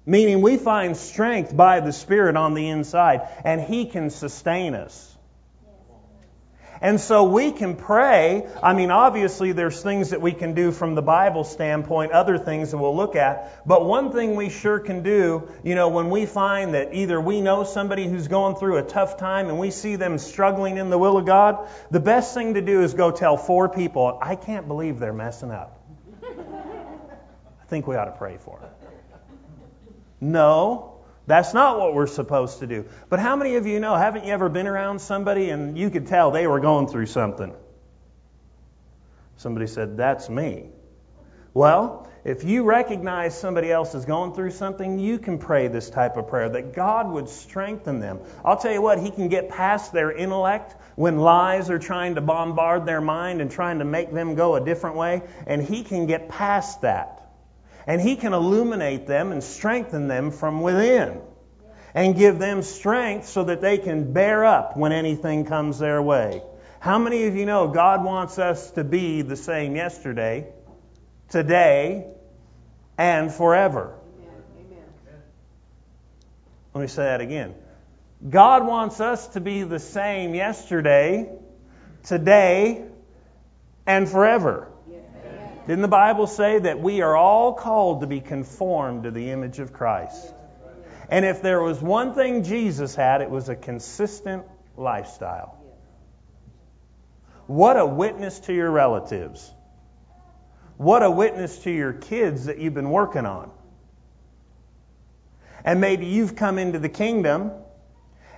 Meaning 0.08 0.42
we 0.42 0.56
find 0.56 0.96
strength 0.96 1.56
by 1.56 1.82
the 1.82 1.92
Spirit 1.92 2.38
on 2.38 2.54
the 2.54 2.70
inside, 2.70 3.28
and 3.44 3.60
He 3.60 3.86
can 3.86 4.10
sustain 4.10 4.74
us. 4.74 5.18
And 6.80 6.98
so 6.98 7.26
we 7.26 7.52
can 7.52 7.76
pray. 7.76 8.48
I 8.64 8.74
mean, 8.74 8.90
obviously, 8.90 9.52
there's 9.52 9.84
things 9.84 10.12
that 10.12 10.22
we 10.22 10.32
can 10.32 10.54
do 10.54 10.72
from 10.72 10.96
the 10.96 11.02
Bible 11.02 11.44
standpoint, 11.44 12.14
other 12.14 12.38
things 12.38 12.72
that 12.72 12.78
we'll 12.78 12.96
look 12.96 13.18
at. 13.18 13.68
But 13.68 13.84
one 13.84 14.14
thing 14.14 14.38
we 14.38 14.50
sure 14.50 14.80
can 14.80 15.04
do, 15.04 15.50
you 15.64 15.76
know, 15.76 15.90
when 15.90 16.10
we 16.10 16.26
find 16.26 16.74
that 16.74 16.94
either 16.94 17.20
we 17.20 17.42
know 17.42 17.66
somebody 17.66 18.08
who's 18.08 18.30
going 18.30 18.56
through 18.56 18.78
a 18.78 18.84
tough 18.84 19.18
time 19.18 19.50
and 19.50 19.60
we 19.60 19.72
see 19.72 19.98
them 19.98 20.20
struggling 20.20 20.78
in 20.78 20.90
the 20.90 20.98
will 20.98 21.18
of 21.18 21.26
God, 21.26 21.68
the 21.92 22.00
best 22.00 22.34
thing 22.34 22.54
to 22.54 22.62
do 22.62 22.82
is 22.82 22.94
go 22.94 23.12
tell 23.12 23.36
four 23.36 23.68
people, 23.68 24.18
I 24.22 24.38
can't 24.38 24.70
believe 24.70 25.00
they're 25.00 25.12
messing 25.12 25.52
up. 25.52 25.84
I 26.24 27.66
think 27.68 27.88
we 27.88 27.98
ought 27.98 28.06
to 28.06 28.12
pray 28.12 28.38
for 28.38 28.60
them. 28.60 28.70
No, 30.20 30.98
that's 31.28 31.54
not 31.54 31.78
what 31.78 31.94
we're 31.94 32.08
supposed 32.08 32.60
to 32.60 32.68
do. 32.68 32.86
But 33.10 33.20
how 33.20 33.36
many 33.36 33.56
of 33.56 33.68
you 33.68 33.80
know, 33.80 33.96
haven't 33.96 34.26
you 34.26 34.32
ever 34.32 34.50
been 34.50 34.66
around 34.66 35.00
somebody 35.00 35.50
and 35.50 35.78
you 35.78 35.90
could 35.90 36.08
tell 36.08 36.32
they 36.32 36.48
were 36.48 36.60
going 36.60 36.88
through 36.88 37.08
something? 37.08 37.54
Somebody 39.36 39.68
said, 39.68 39.98
That's 39.98 40.30
me. 40.30 40.70
Well, 41.54 42.08
if 42.24 42.44
you 42.44 42.64
recognize 42.64 43.40
somebody 43.40 43.72
else 43.72 43.96
is 43.96 44.06
going 44.06 44.34
through 44.34 44.52
something, 44.52 45.00
you 45.00 45.18
can 45.18 45.38
pray 45.38 45.68
this 45.68 45.90
type 45.90 46.18
of 46.18 46.28
prayer 46.28 46.50
that 46.50 46.74
God 46.74 47.10
would 47.10 47.30
strengthen 47.30 48.00
them. 48.00 48.20
I'll 48.44 48.58
tell 48.58 48.74
you 48.74 48.82
what, 48.82 49.00
He 49.00 49.12
can 49.12 49.28
get 49.28 49.50
past 49.50 49.94
their 49.94 50.12
intellect 50.12 50.76
when 50.96 51.20
lies 51.20 51.70
are 51.70 51.80
trying 51.80 52.16
to 52.16 52.22
bombard 52.22 52.86
their 52.86 53.02
mind 53.02 53.42
and 53.42 53.50
trying 53.50 53.80
to 53.80 53.86
make 53.86 54.12
them 54.12 54.36
go 54.36 54.56
a 54.56 54.64
different 54.64 54.98
way, 54.98 55.22
and 55.46 55.62
He 55.62 55.84
can 55.84 56.06
get 56.06 56.30
past 56.30 56.82
that 56.82 57.17
and 57.88 58.02
He 58.02 58.18
can 58.18 58.34
illuminate 58.34 59.08
them 59.08 59.32
and 59.32 59.44
strengthen 59.44 60.08
them 60.08 60.32
from 60.32 60.62
within 60.62 61.22
and 61.96 62.16
give 62.16 62.38
them 62.38 62.62
strength 62.62 63.28
so 63.28 63.46
that 63.46 63.62
they 63.62 63.78
can 63.78 64.14
bear 64.14 64.46
up 64.46 64.78
when 64.78 64.92
anything 64.92 65.46
comes 65.46 65.80
their 65.80 66.02
way. 66.02 66.44
How 66.80 67.00
many 67.00 67.26
of 67.26 67.36
you 67.36 67.46
know 67.46 67.70
God 67.70 68.04
wants 68.04 68.38
us 68.38 68.72
to 68.72 68.84
be 68.84 69.24
the 69.24 69.36
same 69.36 69.76
yesterday, 69.76 70.48
today, 71.30 72.06
and 72.98 73.34
forever? 73.34 73.96
Let 76.74 76.82
me 76.82 76.88
say 76.88 77.04
that 77.04 77.22
again. 77.22 77.56
God 78.30 78.66
wants 78.66 79.00
us 79.00 79.30
to 79.30 79.40
be 79.40 79.64
the 79.64 79.80
same 79.80 80.36
yesterday, 80.36 81.30
today, 82.04 82.86
and 83.88 84.08
forever. 84.08 84.68
Didn't 85.68 85.82
the 85.82 85.90
Bible 85.90 86.28
say 86.28 86.60
that 86.60 86.80
we 86.80 87.02
are 87.02 87.18
all 87.18 87.54
called 87.54 88.00
to 88.00 88.08
be 88.08 88.22
conformed 88.22 89.04
to 89.04 89.12
the 89.12 89.32
image 89.32 89.60
of 89.60 89.74
Christ? 89.74 90.34
And 91.10 91.26
if 91.26 91.42
there 91.42 91.62
was 91.62 91.82
one 91.82 92.14
thing 92.14 92.44
Jesus 92.44 92.96
had, 92.96 93.22
it 93.22 93.30
was 93.30 93.50
a 93.50 93.56
consistent 93.56 94.46
lifestyle. 94.78 95.58
What 97.48 97.78
a 97.78 97.86
witness 97.86 98.40
to 98.42 98.54
your 98.54 98.72
relatives. 98.72 99.52
What 100.78 101.04
a 101.04 101.12
witness 101.12 101.60
to 101.60 101.72
your 101.72 101.92
kids 101.92 102.46
that 102.46 102.60
you've 102.60 102.74
been 102.74 102.90
working 102.90 103.26
on. 103.26 103.52
And 105.66 105.82
maybe 105.82 106.06
you've 106.06 106.38
come 106.38 106.60
into 106.60 106.80
the 106.80 106.90
kingdom 106.90 107.52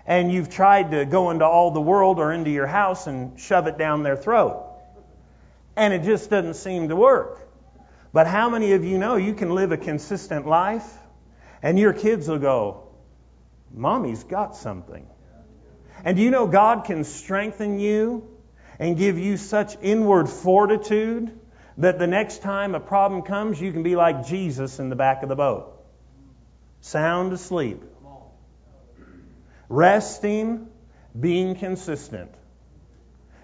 and 0.08 0.32
you've 0.32 0.50
tried 0.50 0.92
to 0.92 1.06
go 1.06 1.30
into 1.30 1.46
all 1.46 1.70
the 1.70 1.82
world 1.82 2.18
or 2.18 2.34
into 2.34 2.50
your 2.50 2.66
house 2.66 3.06
and 3.06 3.40
shove 3.40 3.68
it 3.68 3.78
down 3.78 4.02
their 4.02 4.18
throat. 4.18 4.66
And 5.80 5.94
it 5.94 6.04
just 6.04 6.30
doesn't 6.30 6.56
seem 6.56 6.90
to 6.90 6.96
work. 6.98 7.40
But 8.12 8.28
how 8.28 8.50
many 8.50 8.74
of 8.74 8.84
you 8.84 8.98
know 8.98 9.16
you 9.16 9.34
can 9.34 9.56
live 9.56 9.72
a 9.72 9.78
consistent 9.78 10.46
life 10.46 10.86
and 11.64 11.80
your 11.80 11.94
kids 11.94 12.28
will 12.28 12.38
go, 12.38 12.90
Mommy's 13.74 14.26
got 14.26 14.58
something. 14.58 15.08
And 16.04 16.18
do 16.18 16.22
you 16.22 16.32
know 16.32 16.48
God 16.48 16.84
can 16.84 17.06
strengthen 17.06 17.80
you 17.80 18.28
and 18.78 18.98
give 18.98 19.18
you 19.18 19.38
such 19.38 19.78
inward 19.82 20.28
fortitude 20.28 21.40
that 21.78 21.98
the 21.98 22.08
next 22.08 22.42
time 22.42 22.76
a 22.76 22.82
problem 22.82 23.22
comes, 23.22 23.62
you 23.62 23.72
can 23.72 23.84
be 23.84 23.96
like 23.96 24.28
Jesus 24.28 24.80
in 24.80 24.90
the 24.90 24.98
back 24.98 25.24
of 25.24 25.30
the 25.30 25.36
boat, 25.38 25.82
sound 26.82 27.32
asleep, 27.32 27.82
resting, 29.70 30.68
being 31.18 31.56
consistent. 31.56 32.32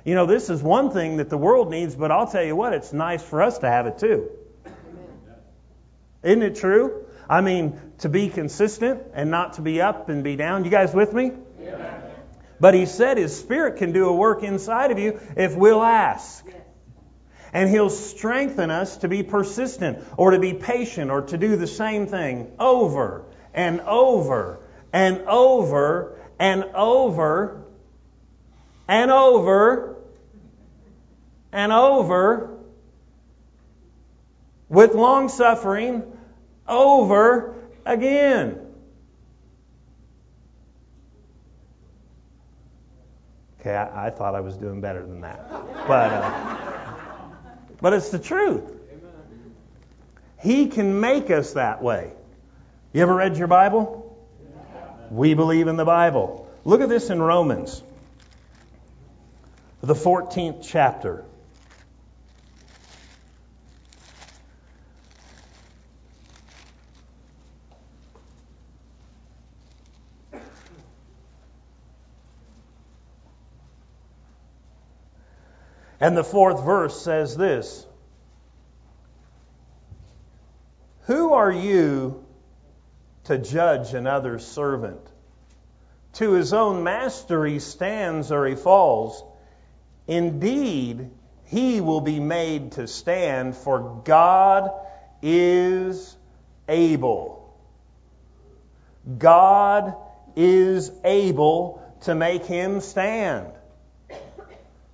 You 0.06 0.14
know, 0.14 0.28
this 0.28 0.52
is 0.52 0.62
one 0.62 0.92
thing 0.92 1.18
that 1.18 1.32
the 1.32 1.38
world 1.38 1.72
needs, 1.72 1.96
but 1.96 2.12
I'll 2.12 2.28
tell 2.28 2.44
you 2.44 2.56
what, 2.56 2.74
it's 2.74 2.94
nice 2.94 3.24
for 3.24 3.42
us 3.42 3.58
to 3.60 3.68
have 3.68 3.88
it 3.88 3.98
too. 3.98 4.30
Isn't 6.22 6.44
it 6.44 6.56
true? 6.56 7.06
I 7.28 7.42
mean, 7.42 7.80
to 8.00 8.10
be 8.10 8.30
consistent 8.30 9.02
and 9.16 9.32
not 9.32 9.54
to 9.54 9.62
be 9.62 9.82
up 9.82 10.10
and 10.10 10.24
be 10.24 10.36
down. 10.36 10.64
You 10.64 10.70
guys 10.70 10.94
with 10.94 11.12
me? 11.12 11.32
Yeah. 11.60 12.02
But 12.60 12.76
he 12.76 12.86
said 12.86 13.18
his 13.18 13.36
spirit 13.38 13.78
can 13.78 13.94
do 13.94 14.08
a 14.08 14.14
work 14.14 14.44
inside 14.44 14.92
of 14.92 15.00
you 15.00 15.20
if 15.36 15.56
we'll 15.56 15.82
ask. 15.82 16.46
And 17.52 17.70
he'll 17.70 17.90
strengthen 17.90 18.70
us 18.70 18.98
to 18.98 19.08
be 19.08 19.24
persistent 19.24 20.00
or 20.18 20.32
to 20.32 20.40
be 20.40 20.54
patient 20.54 21.10
or 21.10 21.24
to 21.24 21.38
do 21.38 21.56
the 21.56 21.68
same 21.68 22.06
thing 22.06 22.52
over 22.60 23.24
and 23.56 23.82
over 23.82 24.60
and 24.94 25.22
over 25.22 26.20
and 26.38 26.64
over 26.76 27.66
and 28.88 29.12
over 29.12 29.95
and 31.56 31.72
over 31.72 32.50
with 34.68 34.94
long 34.94 35.30
suffering 35.30 36.04
over 36.68 37.56
again. 37.86 38.60
Okay, 43.62 43.74
I, 43.74 44.08
I, 44.08 44.10
thought 44.10 44.36
I 44.36 44.42
was 44.42 44.58
doing 44.58 44.82
better 44.82 45.02
than 45.02 45.22
that. 45.22 45.50
But, 45.88 46.12
uh, 46.12 46.58
but 47.82 47.94
it's 47.94 48.10
the 48.10 48.20
truth. 48.20 48.74
He 50.44 50.68
can 50.68 51.00
make 51.00 51.32
us 51.32 51.54
that 51.54 51.82
way. 51.82 52.12
You 52.92 53.02
ever 53.02 53.16
read 53.16 53.38
your 53.38 53.48
Bible? 53.48 54.02
We 55.10 55.36
believe 55.36 55.70
in 55.70 55.78
the 55.78 55.86
Bible. 55.86 56.52
Look 56.66 56.82
at 56.82 56.90
this 56.90 57.10
in 57.10 57.22
Romans, 57.22 57.82
the 59.82 59.96
14th 59.96 60.68
chapter. 60.68 61.24
And 76.06 76.16
the 76.16 76.24
fourth 76.24 76.64
verse 76.64 77.02
says 77.02 77.36
this 77.36 77.84
Who 81.08 81.34
are 81.34 81.52
you 81.52 82.24
to 83.24 83.40
judge 83.40 83.96
another's 83.96 84.46
servant? 84.46 85.02
To 86.14 86.34
his 86.34 86.54
own 86.54 86.84
master 86.84 87.44
he 87.44 87.58
stands 87.58 88.32
or 88.32 88.46
he 88.46 88.54
falls. 88.54 89.24
Indeed, 90.06 91.10
he 91.46 91.82
will 91.82 92.02
be 92.02 92.20
made 92.20 92.74
to 92.74 92.86
stand, 92.86 93.56
for 93.56 94.04
God 94.06 94.70
is 95.24 96.16
able. 96.70 97.52
God 99.18 99.96
is 100.36 100.92
able 101.04 101.82
to 102.02 102.14
make 102.14 102.46
him 102.46 102.80
stand. 102.82 103.55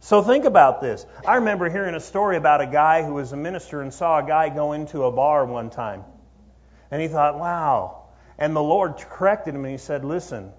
So 0.01 0.23
think 0.23 0.45
about 0.45 0.81
this. 0.81 1.05
I 1.27 1.35
remember 1.35 1.69
hearing 1.69 1.93
a 1.93 1.99
story 1.99 2.35
about 2.35 2.59
a 2.59 2.67
guy 2.67 3.03
who 3.03 3.13
was 3.13 3.31
a 3.31 3.37
minister 3.37 3.81
and 3.81 3.93
saw 3.93 4.19
a 4.19 4.23
guy 4.23 4.49
go 4.49 4.73
into 4.73 5.03
a 5.03 5.11
bar 5.11 5.45
one 5.45 5.69
time. 5.69 6.03
And 6.89 7.01
he 7.01 7.07
thought, 7.07 7.37
wow. 7.37 8.07
And 8.37 8.55
the 8.55 8.63
Lord 8.63 8.97
corrected 8.97 9.53
him 9.53 9.63
and 9.63 9.71
he 9.71 9.77
said, 9.77 10.03
listen. 10.03 10.51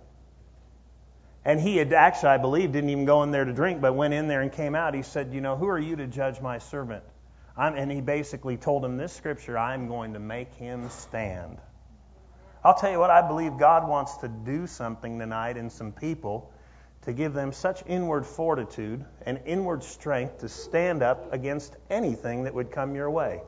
And 1.45 1.61
he 1.61 1.77
had 1.77 1.93
actually, 1.93 2.29
I 2.31 2.39
believe, 2.39 2.71
didn't 2.71 2.91
even 2.91 3.05
go 3.05 3.25
in 3.25 3.33
there 3.33 3.45
to 3.45 3.53
drink, 3.53 3.81
but 3.81 3.95
went 3.97 4.15
in 4.15 4.29
there 4.29 4.43
and 4.43 4.53
came 4.53 4.77
out. 4.77 4.95
He 4.95 5.03
said, 5.03 5.33
You 5.33 5.41
know, 5.41 5.57
who 5.57 5.67
are 5.67 5.79
you 5.79 5.97
to 5.97 6.07
judge 6.07 6.41
my 6.41 6.59
servant? 6.59 7.03
I'm, 7.57 7.75
and 7.75 7.91
he 7.91 8.01
basically 8.01 8.57
told 8.57 8.85
him 8.85 8.97
this 8.97 9.13
scripture 9.13 9.59
I'm 9.59 9.89
going 9.89 10.13
to 10.13 10.21
make 10.21 10.55
him 10.55 10.89
stand. 10.89 11.59
I'll 12.65 12.77
tell 12.77 12.93
you 12.93 13.01
what, 13.01 13.11
I 13.11 13.27
believe 13.27 13.59
God 13.59 13.89
wants 13.89 14.19
to 14.19 14.29
do 14.29 14.69
something 14.69 15.19
tonight 15.19 15.57
in 15.57 15.69
some 15.69 15.91
people 15.91 16.53
to 17.03 17.13
give 17.13 17.35
them 17.35 17.53
such 17.53 17.83
inward 17.87 18.25
fortitude 18.25 19.05
and 19.27 19.41
inward 19.45 19.83
strength 19.83 20.39
to 20.39 20.49
stand 20.49 21.03
up 21.03 21.33
against 21.33 21.77
anything 21.91 22.45
that 22.45 22.55
would 22.55 22.71
come 22.71 22.95
your 22.95 23.11
way. 23.11 23.43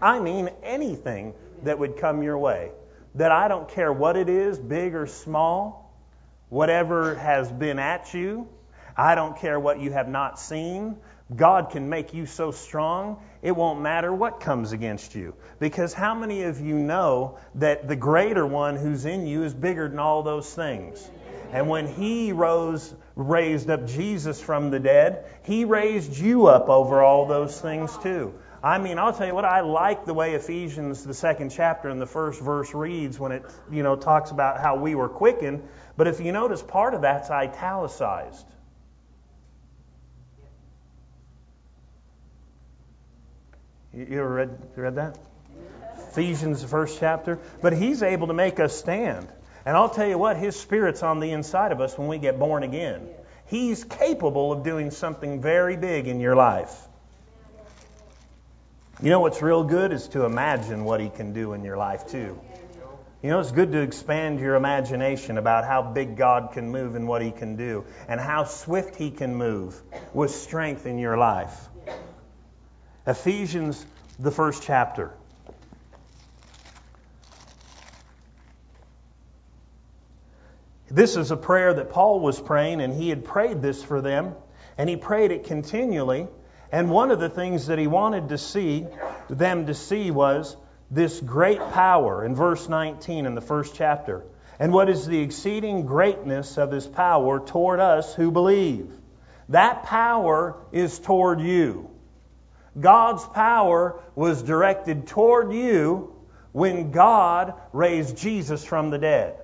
I 0.00 0.20
mean, 0.20 0.50
anything 0.62 1.34
that 1.64 1.78
would 1.78 1.96
come 1.96 2.22
your 2.22 2.38
way. 2.38 2.70
That 3.16 3.32
I 3.32 3.48
don't 3.48 3.68
care 3.68 3.92
what 3.92 4.16
it 4.16 4.28
is, 4.28 4.58
big 4.58 4.94
or 4.94 5.06
small, 5.06 5.92
whatever 6.48 7.16
has 7.16 7.50
been 7.50 7.78
at 7.78 8.14
you, 8.14 8.48
I 8.96 9.14
don't 9.14 9.36
care 9.36 9.58
what 9.58 9.80
you 9.80 9.90
have 9.92 10.08
not 10.08 10.38
seen. 10.38 10.96
God 11.34 11.70
can 11.70 11.88
make 11.88 12.12
you 12.12 12.26
so 12.26 12.50
strong, 12.50 13.22
it 13.40 13.52
won't 13.52 13.80
matter 13.80 14.12
what 14.12 14.40
comes 14.40 14.72
against 14.72 15.14
you. 15.14 15.34
Because 15.60 15.94
how 15.94 16.14
many 16.14 16.42
of 16.42 16.60
you 16.60 16.74
know 16.74 17.38
that 17.56 17.86
the 17.86 17.96
greater 17.96 18.44
one 18.44 18.76
who's 18.76 19.04
in 19.04 19.26
you 19.26 19.44
is 19.44 19.54
bigger 19.54 19.88
than 19.88 20.00
all 20.00 20.22
those 20.22 20.52
things? 20.52 21.08
And 21.52 21.68
when 21.68 21.86
he 21.86 22.32
rose, 22.32 22.94
raised 23.16 23.70
up 23.70 23.86
Jesus 23.86 24.40
from 24.40 24.70
the 24.70 24.78
dead, 24.78 25.24
he 25.42 25.64
raised 25.64 26.16
you 26.16 26.46
up 26.46 26.68
over 26.68 27.02
all 27.02 27.26
those 27.26 27.60
things 27.60 27.96
too. 27.98 28.34
I 28.62 28.78
mean, 28.78 28.98
I'll 28.98 29.12
tell 29.12 29.26
you 29.26 29.34
what, 29.34 29.46
I 29.46 29.60
like 29.60 30.04
the 30.04 30.12
way 30.12 30.34
Ephesians, 30.34 31.02
the 31.02 31.14
second 31.14 31.50
chapter 31.50 31.88
and 31.88 32.00
the 32.00 32.06
first 32.06 32.40
verse 32.40 32.74
reads 32.74 33.18
when 33.18 33.32
it, 33.32 33.44
you 33.70 33.82
know, 33.82 33.96
talks 33.96 34.30
about 34.30 34.60
how 34.60 34.76
we 34.76 34.94
were 34.94 35.08
quickened. 35.08 35.66
But 35.96 36.06
if 36.06 36.20
you 36.20 36.30
notice, 36.30 36.62
part 36.62 36.92
of 36.94 37.02
that's 37.02 37.30
italicized. 37.30 38.46
You 43.92 44.20
ever 44.20 44.34
read, 44.34 44.58
read 44.76 44.94
that? 44.96 45.18
Ephesians, 46.10 46.62
the 46.62 46.68
first 46.68 47.00
chapter. 47.00 47.38
But 47.60 47.72
he's 47.72 48.02
able 48.02 48.28
to 48.28 48.34
make 48.34 48.60
us 48.60 48.76
stand. 48.76 49.32
And 49.64 49.76
I'll 49.76 49.90
tell 49.90 50.06
you 50.06 50.18
what, 50.18 50.36
His 50.36 50.58
Spirit's 50.58 51.02
on 51.02 51.20
the 51.20 51.32
inside 51.32 51.72
of 51.72 51.80
us 51.80 51.96
when 51.98 52.08
we 52.08 52.18
get 52.18 52.38
born 52.38 52.62
again. 52.62 53.08
He's 53.46 53.84
capable 53.84 54.52
of 54.52 54.62
doing 54.62 54.90
something 54.90 55.42
very 55.42 55.76
big 55.76 56.06
in 56.06 56.20
your 56.20 56.36
life. 56.36 56.74
You 59.02 59.10
know 59.10 59.20
what's 59.20 59.42
real 59.42 59.64
good 59.64 59.92
is 59.92 60.08
to 60.08 60.24
imagine 60.24 60.84
what 60.84 61.00
He 61.00 61.08
can 61.08 61.32
do 61.32 61.52
in 61.52 61.64
your 61.64 61.76
life, 61.76 62.08
too. 62.08 62.38
You 63.22 63.28
know, 63.28 63.40
it's 63.40 63.52
good 63.52 63.72
to 63.72 63.80
expand 63.80 64.40
your 64.40 64.54
imagination 64.54 65.36
about 65.36 65.64
how 65.64 65.82
big 65.82 66.16
God 66.16 66.52
can 66.52 66.70
move 66.70 66.94
and 66.94 67.06
what 67.06 67.20
He 67.20 67.30
can 67.30 67.56
do, 67.56 67.84
and 68.08 68.18
how 68.20 68.44
swift 68.44 68.96
He 68.96 69.10
can 69.10 69.34
move 69.34 69.80
with 70.14 70.30
strength 70.30 70.86
in 70.86 70.98
your 70.98 71.18
life. 71.18 71.68
Ephesians, 73.06 73.84
the 74.18 74.30
first 74.30 74.62
chapter. 74.62 75.12
This 80.90 81.16
is 81.16 81.30
a 81.30 81.36
prayer 81.36 81.72
that 81.74 81.90
Paul 81.90 82.20
was 82.20 82.40
praying, 82.40 82.80
and 82.80 82.92
he 82.92 83.08
had 83.08 83.24
prayed 83.24 83.62
this 83.62 83.82
for 83.82 84.00
them. 84.00 84.34
And 84.76 84.88
he 84.88 84.96
prayed 84.96 85.30
it 85.30 85.44
continually. 85.44 86.26
And 86.72 86.90
one 86.90 87.10
of 87.10 87.20
the 87.20 87.28
things 87.28 87.66
that 87.66 87.78
he 87.78 87.86
wanted 87.86 88.30
to 88.30 88.38
see, 88.38 88.86
them 89.28 89.66
to 89.66 89.74
see, 89.74 90.10
was 90.10 90.56
this 90.90 91.20
great 91.20 91.60
power 91.72 92.24
in 92.24 92.34
verse 92.34 92.68
19 92.68 93.26
in 93.26 93.34
the 93.34 93.40
first 93.40 93.74
chapter. 93.74 94.24
And 94.58 94.72
what 94.72 94.88
is 94.88 95.06
the 95.06 95.20
exceeding 95.20 95.86
greatness 95.86 96.58
of 96.58 96.70
his 96.70 96.86
power 96.86 97.40
toward 97.40 97.80
us 97.80 98.14
who 98.14 98.30
believe? 98.30 98.92
That 99.48 99.84
power 99.84 100.56
is 100.70 100.98
toward 100.98 101.40
you. 101.40 101.90
God's 102.78 103.24
power 103.26 104.00
was 104.14 104.42
directed 104.42 105.08
toward 105.08 105.52
you 105.52 106.14
when 106.52 106.92
God 106.92 107.54
raised 107.72 108.16
Jesus 108.16 108.64
from 108.64 108.90
the 108.90 108.98
dead. 108.98 109.39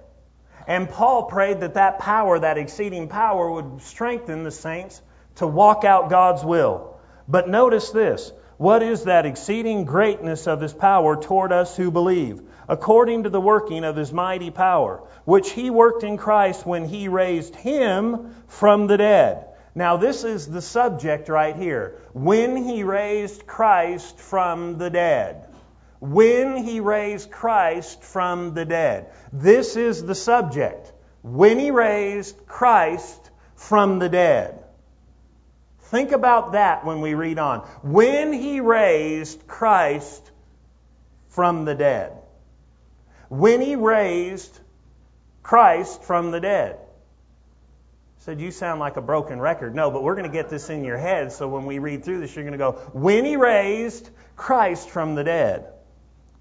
And 0.66 0.88
Paul 0.88 1.25
prayed 1.25 1.61
that 1.61 1.75
that 1.75 1.99
power, 1.99 2.38
that 2.38 2.58
exceeding 2.58 3.08
power, 3.08 3.50
would 3.50 3.82
strengthen 3.82 4.42
the 4.42 4.50
saints 4.50 5.00
to 5.37 5.46
walk 5.46 5.85
out 5.85 6.11
God's 6.11 6.44
will. 6.44 6.99
But 7.28 7.49
notice 7.49 7.90
this 7.90 8.32
what 8.58 8.82
is 8.82 9.04
that 9.04 9.26
exceeding 9.26 9.85
greatness 9.85 10.46
of 10.46 10.61
his 10.61 10.73
power 10.73 11.16
toward 11.16 11.52
us 11.52 11.76
who 11.76 11.90
believe? 11.90 12.40
According 12.68 13.25
to 13.25 13.30
the 13.30 13.40
working 13.40 13.85
of 13.85 13.96
his 13.96 14.12
mighty 14.12 14.50
power, 14.50 15.02
which 15.25 15.50
he 15.50 15.70
worked 15.70 16.02
in 16.02 16.16
Christ 16.16 16.66
when 16.66 16.87
he 16.87 17.08
raised 17.08 17.54
him 17.54 18.35
from 18.49 18.87
the 18.87 18.96
dead. 18.96 19.46
Now, 19.75 19.99
this 19.99 20.25
is 20.25 20.46
the 20.46 20.62
subject 20.62 21.28
right 21.28 21.54
here. 21.54 21.99
When 22.14 22.56
he 22.56 22.82
raised 22.82 23.46
Christ 23.46 24.18
from 24.18 24.78
the 24.78 24.88
dead. 24.88 25.45
When 26.00 26.56
he 26.56 26.80
raised 26.80 27.30
Christ 27.30 28.02
from 28.02 28.54
the 28.54 28.64
dead. 28.64 29.10
This 29.32 29.76
is 29.76 30.04
the 30.04 30.14
subject. 30.14 30.92
When 31.22 31.58
he 31.58 31.70
raised 31.70 32.46
Christ 32.46 33.30
from 33.54 33.98
the 33.98 34.08
dead. 34.08 34.62
Think 35.80 36.12
about 36.12 36.52
that 36.52 36.84
when 36.84 37.00
we 37.00 37.14
read 37.14 37.38
on. 37.38 37.60
When 37.82 38.32
he 38.32 38.60
raised 38.60 39.46
Christ 39.46 40.30
from 41.28 41.64
the 41.64 41.74
dead. 41.74 42.12
When 43.28 43.60
he 43.60 43.76
raised 43.76 44.58
Christ 45.42 46.02
from 46.02 46.32
the 46.32 46.40
dead. 46.40 46.78
Said, 48.18 48.40
You 48.40 48.50
sound 48.50 48.80
like 48.80 48.96
a 48.96 49.00
broken 49.00 49.40
record. 49.40 49.74
No, 49.74 49.92
but 49.92 50.02
we're 50.02 50.16
going 50.16 50.28
to 50.28 50.36
get 50.36 50.50
this 50.50 50.70
in 50.70 50.84
your 50.84 50.98
head 50.98 51.30
so 51.30 51.46
when 51.46 51.66
we 51.66 51.78
read 51.78 52.04
through 52.04 52.20
this, 52.20 52.34
you're 52.34 52.44
going 52.44 52.52
to 52.52 52.58
go, 52.58 52.72
When 52.92 53.24
he 53.24 53.36
raised 53.36 54.10
Christ 54.34 54.90
from 54.90 55.14
the 55.14 55.22
dead. 55.22 55.72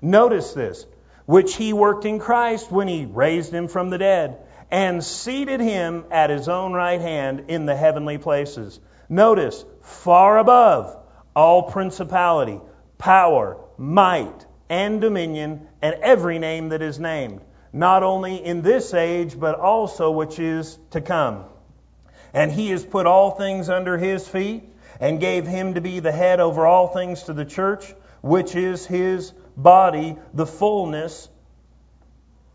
Notice 0.05 0.53
this, 0.53 0.85
which 1.25 1.55
he 1.55 1.73
worked 1.73 2.05
in 2.05 2.19
Christ 2.19 2.71
when 2.71 2.87
he 2.87 3.05
raised 3.05 3.51
him 3.51 3.67
from 3.67 3.89
the 3.89 3.97
dead 3.97 4.37
and 4.69 5.03
seated 5.03 5.59
him 5.59 6.05
at 6.11 6.29
his 6.29 6.47
own 6.47 6.73
right 6.73 7.01
hand 7.01 7.45
in 7.47 7.65
the 7.65 7.75
heavenly 7.75 8.19
places 8.19 8.79
Notice, 9.09 9.65
far 9.81 10.37
above 10.37 10.95
all 11.35 11.63
principality, 11.63 12.61
power, 12.99 13.57
might, 13.79 14.45
and 14.69 15.01
dominion, 15.01 15.67
and 15.81 15.95
every 16.01 16.37
name 16.37 16.69
that 16.69 16.83
is 16.83 16.99
named, 16.99 17.41
not 17.73 18.03
only 18.03 18.35
in 18.43 18.61
this 18.61 18.93
age, 18.93 19.39
but 19.39 19.59
also 19.59 20.11
which 20.11 20.37
is 20.37 20.77
to 20.91 21.01
come. 21.01 21.45
And 22.31 22.51
he 22.51 22.69
has 22.69 22.85
put 22.85 23.07
all 23.07 23.31
things 23.31 23.69
under 23.69 23.97
his 23.97 24.27
feet, 24.27 24.69
and 24.99 25.19
gave 25.19 25.47
him 25.47 25.73
to 25.73 25.81
be 25.81 25.99
the 25.99 26.11
head 26.11 26.39
over 26.39 26.67
all 26.67 26.89
things 26.89 27.23
to 27.23 27.33
the 27.33 27.45
church, 27.45 27.93
which 28.21 28.55
is 28.55 28.85
his 28.85 29.33
body, 29.57 30.17
the 30.33 30.45
fullness 30.45 31.29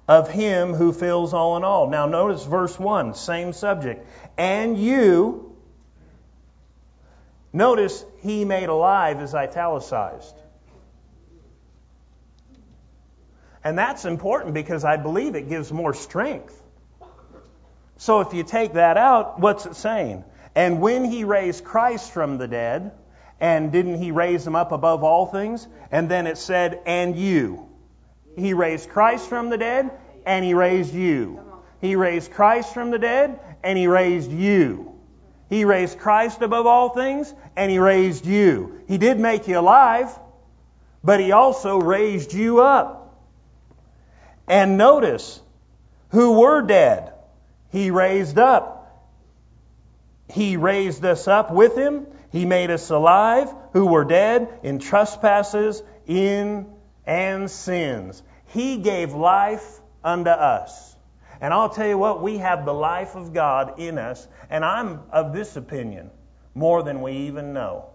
of 0.09 0.31
him 0.31 0.75
who 0.75 0.93
fills 0.93 1.33
all 1.35 1.57
in 1.57 1.65
all. 1.65 1.89
Now, 1.89 2.07
notice 2.07 2.45
verse 2.45 2.79
1, 2.79 3.15
same 3.15 3.53
subject. 3.53 4.07
And 4.37 4.77
you, 4.77 5.51
Notice 7.53 8.05
he 8.23 8.45
made 8.45 8.69
alive 8.69 9.21
is 9.21 9.35
italicized. 9.35 10.37
And 13.63 13.77
that's 13.77 14.05
important 14.05 14.55
because 14.55 14.85
I 14.85 14.97
believe 14.97 15.35
it 15.35 15.49
gives 15.49 15.73
more 15.73 15.93
strength. 15.93 16.57
So 17.99 18.21
if 18.21 18.33
you 18.33 18.45
take 18.45 18.75
that 18.75 18.97
out, 18.97 19.41
what's 19.41 19.67
it 19.67 19.77
saying? 19.77 20.25
And 20.55 20.81
when 20.81 21.05
he 21.05 21.25
raised 21.25 21.65
Christ 21.65 22.13
from 22.13 22.39
the 22.39 22.49
dead, 22.49 22.93
and 23.41 23.73
didn't 23.73 23.97
he 23.97 24.13
raise 24.13 24.47
him 24.47 24.55
up 24.55 24.73
above 24.73 25.03
all 25.03 25.27
things? 25.27 25.67
And 25.91 26.09
then 26.09 26.27
it 26.27 26.39
said, 26.39 26.81
and 26.87 27.17
you. 27.17 27.69
He 28.37 28.55
raised 28.55 28.91
Christ 28.91 29.29
from 29.29 29.51
the 29.51 29.59
dead, 29.59 29.91
and 30.27 30.45
he 30.45 30.55
raised 30.55 30.95
you. 30.95 31.41
He 31.81 31.97
raised 31.97 32.33
Christ 32.33 32.75
from 32.75 32.91
the 32.91 32.99
dead, 32.99 33.41
and 33.63 33.79
he 33.79 33.87
raised 33.87 34.31
you. 34.31 34.91
He 35.51 35.65
raised 35.65 35.99
Christ 35.99 36.43
above 36.43 36.67
all 36.67 36.91
things, 36.91 37.35
and 37.57 37.71
He 37.71 37.81
raised 37.81 38.25
you. 38.25 38.81
He 38.87 38.99
did 38.99 39.19
make 39.19 39.49
you 39.49 39.59
alive, 39.59 40.17
but 41.03 41.19
He 41.19 41.33
also 41.33 41.79
raised 41.79 42.33
you 42.33 42.61
up. 42.61 43.19
And 44.47 44.79
notice, 44.79 45.41
who 46.11 46.41
were 46.41 46.63
dead, 46.63 47.13
He 47.71 47.91
raised 47.91 48.39
up. 48.39 48.77
He 50.29 50.57
raised 50.57 51.05
us 51.05 51.27
up 51.27 51.51
with 51.51 51.77
Him. 51.77 52.07
He 52.33 52.45
made 52.47 52.71
us 52.71 52.91
alive, 52.91 53.53
who 53.73 53.87
were 53.87 54.05
dead 54.05 54.49
in 54.63 54.79
trespasses, 54.79 55.83
in 56.07 56.67
and 57.07 57.51
sins. 57.51 58.23
He 58.47 58.79
gave 58.79 59.13
life 59.13 59.81
unto 60.05 60.31
us. 60.31 60.97
And 61.41 61.55
I'll 61.55 61.71
tell 61.71 61.87
you 61.87 61.99
what, 61.99 62.23
we 62.23 62.39
have 62.39 62.65
the 62.65 62.75
life 62.75 63.17
of 63.17 63.33
God 63.33 63.81
in 63.81 63.99
us, 63.99 64.29
and 64.51 64.65
I'm 64.65 65.01
of 65.11 65.33
this 65.33 65.57
opinion 65.57 66.11
more 66.55 66.83
than 66.83 67.01
we 67.01 67.13
even 67.29 67.53
know. 67.53 67.87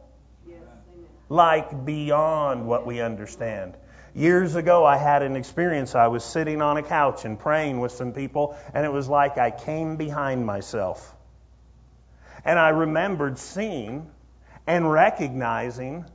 like 1.30 1.86
beyond 1.86 2.68
what 2.68 2.86
we 2.86 3.02
understand. 3.02 3.76
Years 4.14 4.56
ago, 4.56 4.86
I 4.86 4.98
had 4.98 5.24
an 5.24 5.36
experience. 5.36 5.94
I 5.96 6.08
was 6.08 6.24
sitting 6.24 6.62
on 6.62 6.78
a 6.78 6.84
couch 6.84 7.26
and 7.26 7.38
praying 7.38 7.80
with 7.80 7.92
some 7.92 8.14
people, 8.14 8.58
and 8.74 8.86
it 8.86 8.92
was 8.92 9.08
like 9.10 9.38
I 9.38 9.52
came 9.52 9.98
behind 9.98 10.46
myself. 10.46 11.16
And 12.44 12.58
I 12.58 12.70
remembered 12.70 13.38
seeing 13.38 14.10
and 14.68 14.90
recognizing 14.90 16.06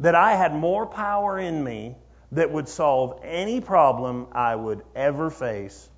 that 0.00 0.14
I 0.14 0.34
had 0.34 0.54
more 0.54 0.86
power 0.86 1.38
in 1.38 1.62
me 1.62 1.96
that 2.32 2.50
would 2.50 2.68
solve 2.68 3.20
any 3.22 3.60
problem 3.60 4.28
I 4.32 4.54
would 4.54 4.82
ever 4.94 5.30
face 5.30 5.90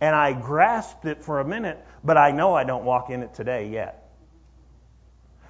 and 0.00 0.14
I 0.14 0.32
grasped 0.32 1.06
it 1.06 1.22
for 1.22 1.40
a 1.40 1.44
minute, 1.44 1.82
but 2.04 2.16
I 2.16 2.30
know 2.30 2.54
I 2.54 2.64
don't 2.64 2.84
walk 2.84 3.10
in 3.10 3.22
it 3.22 3.34
today 3.34 3.68
yet. 3.68 4.10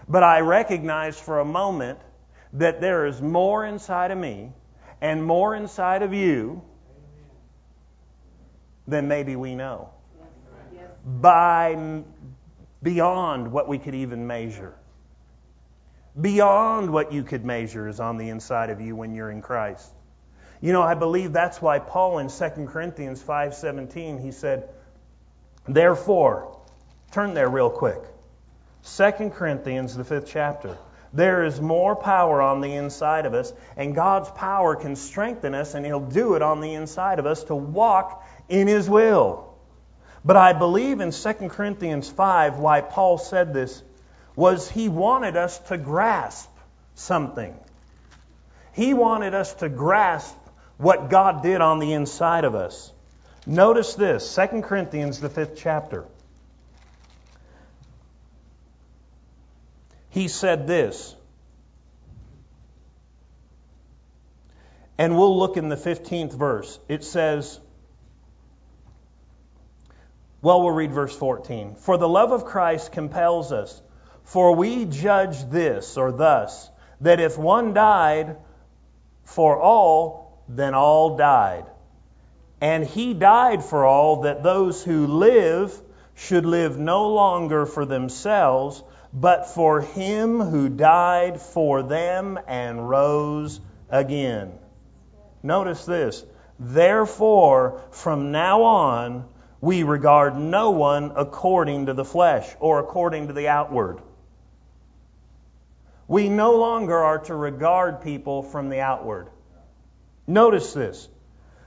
But 0.08 0.22
I 0.22 0.40
recognized 0.40 1.18
for 1.18 1.40
a 1.40 1.44
moment 1.44 1.98
that 2.52 2.80
there 2.80 3.06
is 3.06 3.20
more 3.20 3.66
inside 3.66 4.12
of 4.12 4.18
me 4.18 4.52
and 5.00 5.24
more 5.24 5.54
inside 5.56 6.02
of 6.02 6.14
you 6.14 6.62
than 8.86 9.08
maybe 9.08 9.34
we 9.34 9.56
know. 9.56 9.90
By 11.04 12.02
beyond 12.82 13.50
what 13.50 13.66
we 13.66 13.78
could 13.78 13.94
even 13.96 14.26
measure. 14.26 14.74
Beyond 16.18 16.90
what 16.90 17.12
you 17.12 17.22
could 17.22 17.44
measure 17.44 17.88
is 17.88 18.00
on 18.00 18.16
the 18.16 18.30
inside 18.30 18.70
of 18.70 18.80
you 18.80 18.96
when 18.96 19.14
you're 19.14 19.30
in 19.30 19.42
Christ. 19.42 19.92
You 20.60 20.72
know, 20.72 20.82
I 20.82 20.94
believe 20.94 21.32
that's 21.32 21.60
why 21.60 21.78
Paul 21.78 22.18
in 22.18 22.28
2 22.28 22.68
Corinthians 22.68 23.22
5:17 23.22 24.18
he 24.18 24.32
said, 24.32 24.70
"Therefore, 25.68 26.56
turn 27.10 27.34
there 27.34 27.48
real 27.48 27.68
quick. 27.68 28.00
2 28.82 29.30
Corinthians 29.30 29.94
the 29.94 30.04
5th 30.04 30.26
chapter. 30.26 30.78
There 31.12 31.44
is 31.44 31.60
more 31.60 31.96
power 31.96 32.40
on 32.40 32.60
the 32.60 32.74
inside 32.74 33.26
of 33.26 33.34
us, 33.34 33.52
and 33.76 33.94
God's 33.94 34.30
power 34.30 34.74
can 34.76 34.96
strengthen 34.96 35.54
us, 35.54 35.74
and 35.74 35.84
He'll 35.84 36.00
do 36.00 36.34
it 36.34 36.42
on 36.42 36.60
the 36.60 36.74
inside 36.74 37.18
of 37.18 37.26
us 37.26 37.44
to 37.44 37.54
walk 37.54 38.24
in 38.48 38.68
His 38.68 38.88
will. 38.88 39.54
But 40.24 40.36
I 40.36 40.52
believe 40.52 41.00
in 41.00 41.12
2 41.12 41.50
Corinthians 41.50 42.08
5 42.08 42.58
why 42.58 42.80
Paul 42.80 43.18
said 43.18 43.52
this 43.52 43.82
was 44.36 44.70
he 44.70 44.88
wanted 44.88 45.36
us 45.36 45.58
to 45.58 45.78
grasp 45.78 46.50
something. 46.94 47.54
He 48.74 48.92
wanted 48.94 49.34
us 49.34 49.54
to 49.54 49.68
grasp 49.70 50.36
what 50.76 51.08
God 51.08 51.42
did 51.42 51.62
on 51.62 51.78
the 51.78 51.94
inside 51.94 52.44
of 52.44 52.54
us. 52.54 52.92
Notice 53.46 53.94
this 53.94 54.34
2 54.34 54.60
Corinthians, 54.62 55.20
the 55.20 55.30
fifth 55.30 55.56
chapter. 55.56 56.04
He 60.10 60.28
said 60.28 60.66
this. 60.66 61.14
And 64.98 65.16
we'll 65.16 65.38
look 65.38 65.56
in 65.56 65.68
the 65.68 65.76
15th 65.76 66.32
verse. 66.32 66.78
It 66.88 67.04
says, 67.04 67.60
well, 70.40 70.62
we'll 70.62 70.72
read 70.74 70.92
verse 70.92 71.14
14. 71.16 71.74
For 71.76 71.98
the 71.98 72.08
love 72.08 72.32
of 72.32 72.44
Christ 72.44 72.92
compels 72.92 73.52
us, 73.52 73.80
for 74.26 74.56
we 74.56 74.84
judge 74.84 75.48
this 75.50 75.96
or 75.96 76.12
thus, 76.12 76.68
that 77.00 77.20
if 77.20 77.38
one 77.38 77.72
died 77.74 78.36
for 79.24 79.60
all, 79.60 80.42
then 80.48 80.74
all 80.74 81.16
died. 81.16 81.64
And 82.60 82.84
he 82.84 83.14
died 83.14 83.64
for 83.64 83.84
all 83.84 84.22
that 84.22 84.42
those 84.42 84.82
who 84.82 85.06
live 85.06 85.72
should 86.16 86.44
live 86.44 86.76
no 86.76 87.10
longer 87.10 87.66
for 87.66 87.84
themselves, 87.84 88.82
but 89.12 89.46
for 89.46 89.80
him 89.80 90.40
who 90.40 90.68
died 90.68 91.40
for 91.40 91.82
them 91.84 92.38
and 92.48 92.88
rose 92.88 93.60
again. 93.88 94.52
Notice 95.42 95.84
this. 95.84 96.24
Therefore, 96.58 97.82
from 97.90 98.32
now 98.32 98.62
on, 98.62 99.28
we 99.60 99.84
regard 99.84 100.36
no 100.36 100.70
one 100.70 101.12
according 101.14 101.86
to 101.86 101.94
the 101.94 102.04
flesh 102.04 102.48
or 102.58 102.80
according 102.80 103.28
to 103.28 103.32
the 103.32 103.48
outward. 103.48 104.00
We 106.08 106.28
no 106.28 106.56
longer 106.56 106.96
are 106.96 107.18
to 107.20 107.34
regard 107.34 108.02
people 108.02 108.42
from 108.42 108.68
the 108.68 108.80
outward. 108.80 109.28
Notice 110.26 110.72
this. 110.72 111.08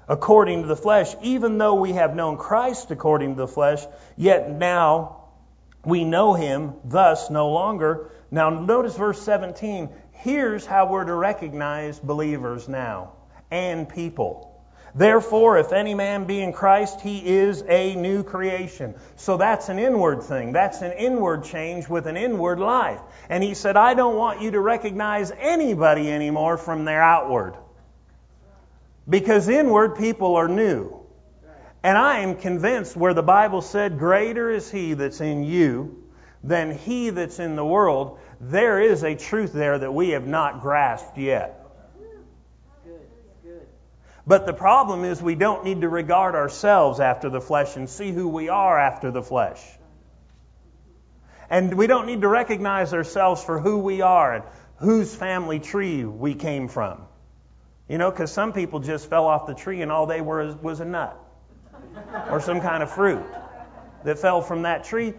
According 0.08 0.64
to 0.64 0.68
the 0.68 0.76
flesh, 0.76 1.16
even 1.22 1.58
though 1.58 1.76
we 1.76 1.94
have 1.94 2.16
known 2.16 2.38
Christ 2.38 2.90
according 2.90 3.36
to 3.36 3.42
the 3.42 3.48
flesh, 3.48 3.86
yet 4.18 4.50
now 4.50 5.26
we 5.86 6.04
know 6.04 6.34
him 6.34 6.74
thus 6.84 7.30
no 7.30 7.50
longer. 7.50 8.10
Now, 8.32 8.50
notice 8.50 8.96
verse 8.96 9.22
17. 9.22 9.90
Here's 10.12 10.66
how 10.66 10.88
we're 10.88 11.06
to 11.06 11.14
recognize 11.14 12.00
believers 12.00 12.68
now 12.68 13.14
and 13.52 13.88
people. 13.88 14.49
Therefore, 14.96 15.58
if 15.58 15.72
any 15.72 15.94
man 15.94 16.26
be 16.26 16.42
in 16.42 16.54
Christ, 16.54 17.02
he 17.02 17.26
is 17.26 17.64
a 17.68 17.96
new 17.96 18.24
creation. 18.24 18.96
So 19.16 19.38
that's 19.38 19.70
an 19.70 19.80
inward 19.80 20.24
thing. 20.24 20.52
That's 20.52 20.82
an 20.82 20.94
inward 20.94 21.44
change 21.44 21.88
with 21.88 22.08
an 22.08 22.18
inward 22.18 22.60
life. 22.60 23.00
And 23.30 23.44
he 23.44 23.54
said, 23.54 23.78
I 23.78 23.94
don't 23.94 24.16
want 24.16 24.42
you 24.42 24.52
to 24.52 24.60
recognize 24.60 25.32
anybody 25.32 26.12
anymore 26.12 26.58
from 26.58 26.86
their 26.86 27.02
outward. 27.02 27.56
Because 29.08 29.48
inward 29.48 29.98
people 29.98 30.36
are 30.36 30.48
new. 30.48 31.00
And 31.84 31.98
I 31.98 32.20
am 32.20 32.36
convinced 32.36 32.96
where 32.96 33.14
the 33.14 33.24
Bible 33.24 33.62
said, 33.62 34.00
Greater 34.00 34.50
is 34.50 34.70
he 34.70 34.94
that's 34.96 35.22
in 35.22 35.44
you 35.44 36.04
than 36.44 36.78
he 36.78 37.10
that's 37.10 37.40
in 37.40 37.56
the 37.56 37.66
world, 37.66 38.20
there 38.40 38.80
is 38.80 39.04
a 39.04 39.16
truth 39.16 39.54
there 39.54 39.78
that 39.78 39.94
we 39.94 40.10
have 40.10 40.28
not 40.28 40.62
grasped 40.62 41.18
yet. 41.18 41.59
But 44.30 44.46
the 44.46 44.54
problem 44.54 45.06
is 45.06 45.24
we 45.24 45.34
don't 45.34 45.64
need 45.64 45.82
to 45.82 45.90
regard 45.90 46.36
ourselves 46.36 47.00
after 47.00 47.32
the 47.32 47.42
flesh 47.42 47.76
and 47.76 47.90
see 47.90 48.12
who 48.12 48.28
we 48.28 48.48
are 48.48 48.78
after 48.78 49.10
the 49.10 49.24
flesh. 49.24 49.60
And 51.50 51.74
we 51.74 51.88
don't 51.88 52.06
need 52.06 52.22
to 52.22 52.28
recognize 52.28 52.94
ourselves 52.94 53.44
for 53.44 53.60
who 53.60 53.80
we 53.80 54.02
are 54.02 54.36
and 54.36 54.44
whose 54.76 55.16
family 55.16 55.60
tree 55.60 56.06
we 56.06 56.36
came 56.36 56.68
from. 56.68 57.02
You 57.88 57.98
know, 57.98 58.12
because 58.12 58.32
some 58.32 58.54
people 58.54 58.82
just 58.82 59.10
fell 59.10 59.26
off 59.26 59.48
the 59.48 59.56
tree 59.56 59.82
and 59.82 59.92
all 59.92 60.06
they 60.06 60.22
were 60.22 60.54
was 60.62 60.80
a 60.80 60.86
nut 60.86 61.18
or 62.30 62.40
some 62.40 62.62
kind 62.62 62.84
of 62.84 62.92
fruit 62.92 63.26
that 64.04 64.20
fell 64.20 64.44
from 64.44 64.62
that 64.62 64.84
tree. 64.84 65.16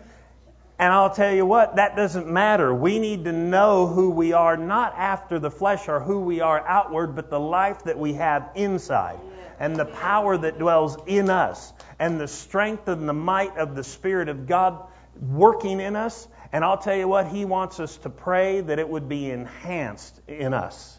And 0.81 0.95
I'll 0.95 1.15
tell 1.15 1.31
you 1.31 1.45
what, 1.45 1.77
that 1.77 1.95
doesn't 1.95 2.27
matter. 2.27 2.75
We 2.75 2.99
need 3.01 3.27
to 3.27 3.33
know 3.33 3.87
who 3.87 4.09
we 4.09 4.33
are, 4.33 4.57
not 4.57 4.95
after 4.97 5.39
the 5.39 5.51
flesh 5.51 5.89
or 5.89 6.01
who 6.01 6.21
we 6.21 6.41
are 6.41 6.67
outward, 6.67 7.15
but 7.15 7.29
the 7.29 7.39
life 7.39 7.85
that 7.85 7.99
we 7.99 8.15
have 8.15 8.49
inside 8.55 9.21
and 9.59 9.77
the 9.77 9.85
power 9.85 10.39
that 10.39 10.59
dwells 10.59 10.97
in 11.07 11.29
us 11.29 11.71
and 11.99 12.19
the 12.19 12.27
strength 12.27 12.89
and 12.89 13.07
the 13.07 13.13
might 13.13 13.59
of 13.59 13.77
the 13.77 13.85
Spirit 13.85 14.31
of 14.31 14.47
God 14.47 14.83
working 15.21 15.81
in 15.81 15.97
us. 15.97 16.27
And 16.51 16.65
I'll 16.65 16.79
tell 16.79 16.97
you 16.97 17.07
what, 17.07 17.29
He 17.29 17.45
wants 17.45 17.79
us 17.79 17.99
to 17.99 18.09
pray 18.09 18.63
that 18.63 18.79
it 18.79 18.89
would 18.89 19.07
be 19.07 19.31
enhanced 19.31 20.19
in 20.29 20.55
us. 20.55 20.99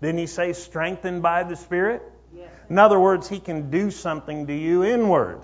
Didn't 0.00 0.18
He 0.18 0.26
say 0.28 0.54
strengthened 0.54 1.20
by 1.20 1.42
the 1.42 1.56
Spirit? 1.56 2.00
In 2.70 2.78
other 2.78 2.98
words, 2.98 3.28
He 3.28 3.38
can 3.38 3.70
do 3.70 3.90
something 3.90 4.46
to 4.46 4.54
you 4.54 4.82
inward 4.82 5.42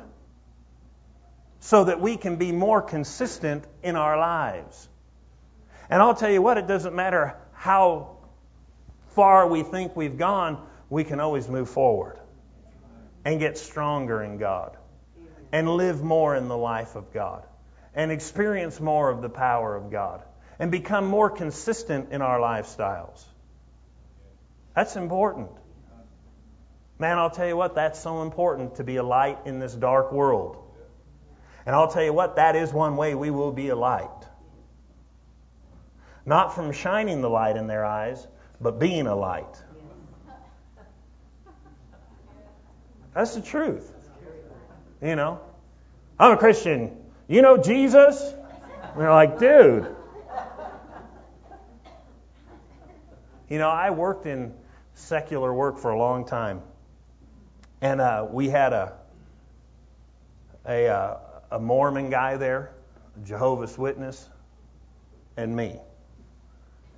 so 1.65 1.85
that 1.85 1.99
we 1.99 2.19
can 2.19 2.37
be 2.37 2.53
more 2.53 2.83
consistent 2.83 3.65
in 3.83 3.97
our 3.97 4.19
lives. 4.19 4.87
And 5.89 6.03
I'll 6.03 6.15
tell 6.15 6.31
you 6.31 6.43
what, 6.43 6.59
it 6.59 6.67
doesn't 6.67 6.95
matter 6.95 7.39
how 7.55 8.19
far 9.15 9.49
we 9.49 9.63
think 9.63 9.97
we've 9.97 10.19
gone, 10.19 10.63
we 10.91 11.05
can 11.05 11.21
always 11.21 11.49
move 11.49 11.71
forward 11.71 12.19
and 13.25 13.41
get 13.41 13.57
stronger 13.57 14.23
in 14.23 14.37
God 14.37 14.77
and 15.53 15.67
live 15.67 16.03
more 16.03 16.37
in 16.37 16.49
the 16.49 16.57
life 16.57 16.97
of 16.97 17.15
God 17.15 17.47
and 17.95 18.13
experience 18.13 18.79
more 18.79 19.09
of 19.09 19.23
the 19.23 19.31
power 19.31 19.75
of 19.75 19.91
God 19.91 20.23
and 20.59 20.71
become 20.71 21.07
more 21.07 21.31
consistent 21.31 22.13
in 22.13 22.21
our 22.21 22.39
lifestyles. 22.41 23.25
That's 24.77 24.97
important. 24.97 25.49
Man, 26.99 27.17
I'll 27.17 27.31
tell 27.31 27.49
you 27.49 27.57
what, 27.57 27.75
that's 27.77 27.99
so 27.99 28.21
important 28.21 28.75
to 28.75 28.85
be 28.85 28.97
a 28.97 29.03
light 29.03 29.39
in 29.47 29.61
this 29.61 29.73
dark 29.73 30.13
world. 30.13 30.59
And 31.67 31.75
I'll 31.75 31.91
tell 31.91 32.03
you 32.03 32.13
what, 32.13 32.37
that 32.37 32.57
is 32.57 32.73
one 32.73 32.97
way 32.97 33.15
we 33.15 33.31
will 33.31 33.53
be 33.53 33.69
a 33.69 33.77
light. 33.77 34.09
Not 36.27 36.55
from 36.55 36.73
shining 36.73 37.21
the 37.21 37.31
light 37.31 37.57
in 37.57 37.67
their 37.67 37.85
eyes, 37.85 38.27
but 38.61 38.79
being 38.79 39.07
a 39.07 39.15
light. 39.15 39.63
That's 43.15 43.35
the 43.35 43.43
truth. 43.43 43.93
You 45.03 45.17
know, 45.17 45.41
I'm 46.19 46.33
a 46.33 46.37
Christian. 46.37 46.97
You 47.29 47.43
know 47.43 47.57
Jesus? 47.59 48.21
And 48.23 49.01
they're 49.01 49.11
like, 49.11 49.39
dude. 49.39 49.95
You 53.49 53.59
know, 53.59 53.69
I 53.69 53.91
worked 53.91 54.27
in 54.27 54.55
secular 54.95 55.53
work 55.53 55.79
for 55.79 55.91
a 55.91 55.99
long 55.99 56.27
time. 56.27 56.63
And 57.81 58.01
uh, 58.01 58.27
we 58.31 58.49
had 58.49 58.73
a 58.73 58.95
a, 60.67 60.87
uh, 60.87 61.17
a 61.55 61.59
Mormon 61.61 62.11
guy 62.11 62.37
there, 62.37 62.73
a 63.17 63.25
Jehovah's 63.25 63.79
Witness, 63.79 64.29
and 65.37 65.55
me. 65.55 65.79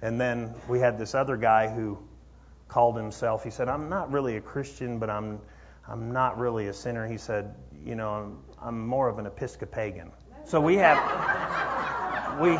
And 0.00 0.18
then 0.18 0.54
we 0.66 0.80
had 0.80 0.98
this 0.98 1.14
other 1.14 1.36
guy 1.36 1.68
who 1.68 1.98
called 2.66 2.96
himself. 2.96 3.44
He 3.44 3.50
said, 3.50 3.68
"I'm 3.68 3.90
not 3.90 4.10
really 4.10 4.36
a 4.36 4.40
Christian, 4.40 4.98
but 4.98 5.10
I'm 5.10 5.40
I'm 5.86 6.10
not 6.10 6.38
really 6.38 6.68
a 6.68 6.72
sinner." 6.72 7.06
He 7.06 7.18
said, 7.18 7.54
"You 7.84 7.96
know, 7.96 8.10
I'm, 8.10 8.38
I'm 8.60 8.86
more 8.86 9.08
of 9.08 9.18
an 9.18 9.26
Episcopalian." 9.26 10.10
So 10.46 10.58
we 10.58 10.76
had 10.76 10.96
we 12.40 12.58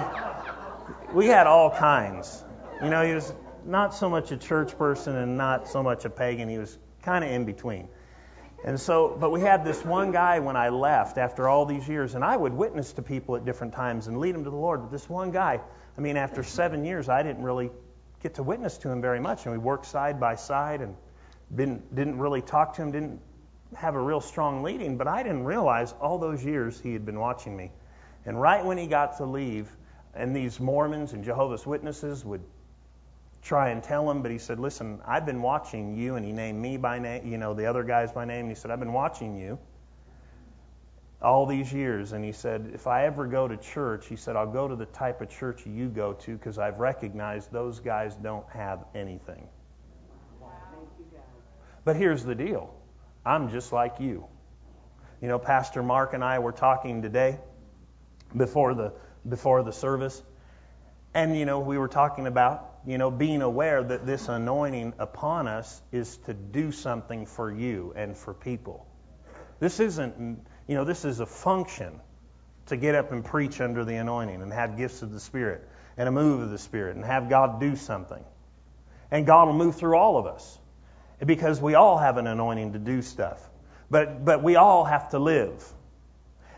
we 1.14 1.26
had 1.26 1.46
all 1.46 1.70
kinds. 1.70 2.44
You 2.82 2.90
know, 2.90 3.06
he 3.06 3.14
was 3.14 3.32
not 3.64 3.94
so 3.94 4.10
much 4.10 4.32
a 4.32 4.36
church 4.36 4.76
person 4.76 5.16
and 5.16 5.38
not 5.38 5.66
so 5.66 5.82
much 5.82 6.04
a 6.04 6.10
pagan. 6.10 6.50
He 6.50 6.58
was 6.58 6.78
kind 7.02 7.24
of 7.24 7.30
in 7.30 7.46
between. 7.46 7.88
And 8.64 8.80
so, 8.80 9.16
but 9.18 9.30
we 9.30 9.40
had 9.40 9.64
this 9.64 9.84
one 9.84 10.12
guy 10.12 10.38
when 10.40 10.56
I 10.56 10.70
left 10.70 11.18
after 11.18 11.48
all 11.48 11.66
these 11.66 11.88
years, 11.88 12.14
and 12.14 12.24
I 12.24 12.36
would 12.36 12.52
witness 12.52 12.94
to 12.94 13.02
people 13.02 13.36
at 13.36 13.44
different 13.44 13.74
times 13.74 14.06
and 14.06 14.18
lead 14.18 14.34
them 14.34 14.44
to 14.44 14.50
the 14.50 14.56
Lord. 14.56 14.82
But 14.82 14.90
this 14.90 15.08
one 15.08 15.30
guy, 15.30 15.60
I 15.96 16.00
mean, 16.00 16.16
after 16.16 16.42
seven 16.42 16.84
years, 16.84 17.08
I 17.08 17.22
didn't 17.22 17.42
really 17.42 17.70
get 18.22 18.34
to 18.34 18.42
witness 18.42 18.78
to 18.78 18.90
him 18.90 19.00
very 19.00 19.20
much, 19.20 19.44
and 19.44 19.52
we 19.52 19.58
worked 19.58 19.86
side 19.86 20.18
by 20.18 20.34
side 20.34 20.80
and 20.80 20.96
didn't 21.54 21.94
didn't 21.94 22.18
really 22.18 22.42
talk 22.42 22.74
to 22.74 22.82
him, 22.82 22.90
didn't 22.92 23.20
have 23.74 23.94
a 23.94 24.00
real 24.00 24.20
strong 24.20 24.62
leading. 24.62 24.96
But 24.96 25.06
I 25.06 25.22
didn't 25.22 25.44
realize 25.44 25.92
all 26.00 26.18
those 26.18 26.44
years 26.44 26.80
he 26.80 26.92
had 26.92 27.04
been 27.04 27.20
watching 27.20 27.56
me. 27.56 27.70
And 28.24 28.40
right 28.40 28.64
when 28.64 28.78
he 28.78 28.86
got 28.86 29.18
to 29.18 29.26
leave, 29.26 29.70
and 30.14 30.34
these 30.34 30.58
Mormons 30.58 31.12
and 31.12 31.22
Jehovah's 31.22 31.66
Witnesses 31.66 32.24
would 32.24 32.42
try 33.42 33.70
and 33.70 33.82
tell 33.82 34.10
him, 34.10 34.22
but 34.22 34.30
he 34.30 34.38
said, 34.38 34.58
Listen, 34.58 35.00
I've 35.06 35.26
been 35.26 35.42
watching 35.42 35.96
you. 35.96 36.16
And 36.16 36.24
he 36.24 36.32
named 36.32 36.60
me 36.60 36.76
by 36.76 36.98
name, 36.98 37.26
you 37.26 37.38
know, 37.38 37.54
the 37.54 37.66
other 37.66 37.84
guys 37.84 38.12
by 38.12 38.24
name. 38.24 38.48
He 38.48 38.54
said, 38.54 38.70
I've 38.70 38.80
been 38.80 38.92
watching 38.92 39.36
you 39.38 39.58
all 41.22 41.46
these 41.46 41.72
years. 41.72 42.12
And 42.12 42.24
he 42.24 42.32
said, 42.32 42.70
If 42.74 42.86
I 42.86 43.06
ever 43.06 43.26
go 43.26 43.48
to 43.48 43.56
church, 43.56 44.06
he 44.06 44.16
said, 44.16 44.36
I'll 44.36 44.50
go 44.50 44.68
to 44.68 44.76
the 44.76 44.86
type 44.86 45.20
of 45.20 45.30
church 45.30 45.66
you 45.66 45.88
go 45.88 46.12
to 46.12 46.36
because 46.36 46.58
I've 46.58 46.78
recognized 46.78 47.52
those 47.52 47.80
guys 47.80 48.14
don't 48.16 48.48
have 48.50 48.84
anything. 48.94 49.48
But 51.84 51.96
here's 51.96 52.24
the 52.24 52.34
deal 52.34 52.74
I'm 53.24 53.50
just 53.50 53.72
like 53.72 54.00
you. 54.00 54.26
You 55.22 55.28
know, 55.28 55.38
Pastor 55.38 55.82
Mark 55.82 56.12
and 56.14 56.22
I 56.22 56.40
were 56.40 56.52
talking 56.52 57.02
today 57.02 57.38
before 58.36 58.74
the 58.74 58.92
before 59.26 59.62
the 59.62 59.72
service, 59.72 60.22
and 61.14 61.36
you 61.36 61.46
know, 61.46 61.60
we 61.60 61.78
were 61.78 61.88
talking 61.88 62.26
about 62.26 62.75
you 62.86 62.98
know, 62.98 63.10
being 63.10 63.42
aware 63.42 63.82
that 63.82 64.06
this 64.06 64.28
anointing 64.28 64.94
upon 64.98 65.48
us 65.48 65.82
is 65.90 66.16
to 66.18 66.34
do 66.34 66.70
something 66.70 67.26
for 67.26 67.50
you 67.50 67.92
and 67.96 68.16
for 68.16 68.32
people. 68.32 68.86
This 69.58 69.80
isn't, 69.80 70.44
you 70.68 70.74
know, 70.74 70.84
this 70.84 71.04
is 71.04 71.18
a 71.18 71.26
function 71.26 72.00
to 72.66 72.76
get 72.76 72.94
up 72.94 73.10
and 73.10 73.24
preach 73.24 73.60
under 73.60 73.84
the 73.84 73.96
anointing 73.96 74.40
and 74.40 74.52
have 74.52 74.76
gifts 74.76 75.02
of 75.02 75.12
the 75.12 75.20
Spirit 75.20 75.68
and 75.96 76.08
a 76.08 76.12
move 76.12 76.42
of 76.42 76.50
the 76.50 76.58
Spirit 76.58 76.94
and 76.94 77.04
have 77.04 77.28
God 77.28 77.60
do 77.60 77.74
something. 77.74 78.24
And 79.10 79.26
God 79.26 79.46
will 79.46 79.54
move 79.54 79.76
through 79.76 79.96
all 79.96 80.18
of 80.18 80.26
us 80.26 80.58
because 81.24 81.60
we 81.60 81.74
all 81.74 81.98
have 81.98 82.18
an 82.18 82.26
anointing 82.26 82.74
to 82.74 82.78
do 82.78 83.02
stuff. 83.02 83.40
But, 83.90 84.24
but 84.24 84.42
we 84.42 84.56
all 84.56 84.84
have 84.84 85.10
to 85.10 85.18
live. 85.18 85.64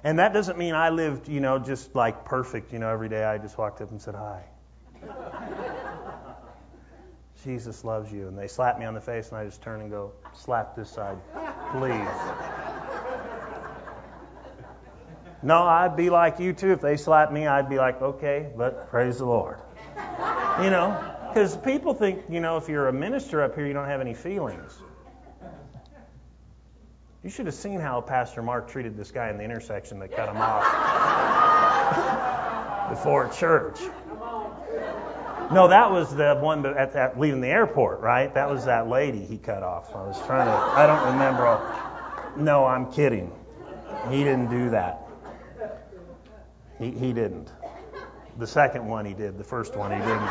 And 0.04 0.18
that 0.18 0.32
doesn't 0.32 0.58
mean 0.58 0.74
I 0.74 0.90
lived, 0.90 1.28
you 1.28 1.40
know, 1.40 1.58
just 1.58 1.94
like 1.94 2.24
perfect, 2.24 2.72
you 2.72 2.78
know, 2.78 2.90
every 2.90 3.08
day 3.08 3.24
I 3.24 3.38
just 3.38 3.56
walked 3.56 3.80
up 3.80 3.90
and 3.90 4.00
said 4.00 4.14
hi. 4.14 4.44
Jesus 7.44 7.84
loves 7.84 8.12
you. 8.12 8.28
And 8.28 8.38
they 8.38 8.48
slap 8.48 8.78
me 8.78 8.84
on 8.84 8.94
the 8.94 9.00
face, 9.00 9.28
and 9.28 9.38
I 9.38 9.44
just 9.44 9.62
turn 9.62 9.80
and 9.80 9.90
go, 9.90 10.12
slap 10.34 10.74
this 10.76 10.90
side, 10.90 11.18
please. 11.72 12.08
No, 15.42 15.62
I'd 15.62 15.96
be 15.96 16.10
like 16.10 16.40
you 16.40 16.52
too. 16.52 16.72
If 16.72 16.80
they 16.80 16.96
slapped 16.96 17.32
me, 17.32 17.46
I'd 17.46 17.68
be 17.68 17.78
like, 17.78 18.02
okay, 18.02 18.50
but 18.56 18.90
praise 18.90 19.18
the 19.18 19.26
Lord. 19.26 19.58
You 20.62 20.70
know, 20.70 21.14
because 21.28 21.56
people 21.56 21.94
think, 21.94 22.24
you 22.28 22.40
know, 22.40 22.56
if 22.56 22.68
you're 22.68 22.88
a 22.88 22.92
minister 22.92 23.42
up 23.42 23.54
here, 23.54 23.64
you 23.66 23.72
don't 23.72 23.86
have 23.86 24.00
any 24.00 24.14
feelings. 24.14 24.76
You 27.22 27.30
should 27.30 27.46
have 27.46 27.54
seen 27.54 27.78
how 27.80 28.00
Pastor 28.00 28.42
Mark 28.42 28.68
treated 28.70 28.96
this 28.96 29.12
guy 29.12 29.30
in 29.30 29.38
the 29.38 29.44
intersection 29.44 29.98
that 30.00 30.14
cut 30.14 30.28
him 30.28 30.36
off 30.38 30.64
before 32.90 33.28
church. 33.28 33.78
No, 35.50 35.68
that 35.68 35.90
was 35.90 36.14
the 36.14 36.34
one 36.34 36.66
at 36.66 36.92
that 36.92 37.18
leaving 37.18 37.40
the 37.40 37.48
airport, 37.48 38.00
right? 38.00 38.32
That 38.34 38.50
was 38.50 38.66
that 38.66 38.88
lady 38.88 39.24
he 39.24 39.38
cut 39.38 39.62
off. 39.62 39.94
I 39.96 40.02
was 40.06 40.20
trying 40.26 40.46
to. 40.46 40.52
I 40.52 40.86
don't 40.86 41.12
remember. 41.12 42.42
No, 42.42 42.66
I'm 42.66 42.92
kidding. 42.92 43.32
He 44.10 44.24
didn't 44.24 44.50
do 44.50 44.70
that. 44.70 45.08
He 46.78 46.90
he 46.90 47.12
didn't. 47.14 47.50
The 48.36 48.46
second 48.46 48.86
one 48.86 49.06
he 49.06 49.14
did. 49.14 49.38
The 49.38 49.44
first 49.44 49.74
one 49.74 49.90
he 49.90 49.98
didn't. 49.98 50.28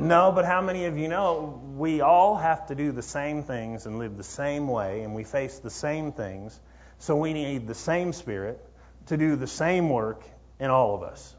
No, 0.00 0.32
but 0.32 0.46
how 0.46 0.62
many 0.62 0.86
of 0.86 0.96
you 0.96 1.08
know 1.08 1.60
we 1.76 2.00
all 2.00 2.36
have 2.36 2.66
to 2.68 2.74
do 2.74 2.92
the 2.92 3.02
same 3.02 3.42
things 3.42 3.84
and 3.86 3.98
live 3.98 4.16
the 4.16 4.24
same 4.24 4.66
way, 4.68 5.02
and 5.02 5.14
we 5.14 5.22
face 5.22 5.58
the 5.58 5.70
same 5.70 6.12
things, 6.12 6.58
so 6.98 7.14
we 7.14 7.34
need 7.34 7.68
the 7.68 7.74
same 7.74 8.12
Spirit 8.14 8.58
to 9.06 9.18
do 9.18 9.36
the 9.36 9.46
same 9.46 9.90
work 9.90 10.24
in 10.58 10.70
all 10.70 10.94
of 10.94 11.02
us. 11.02 11.36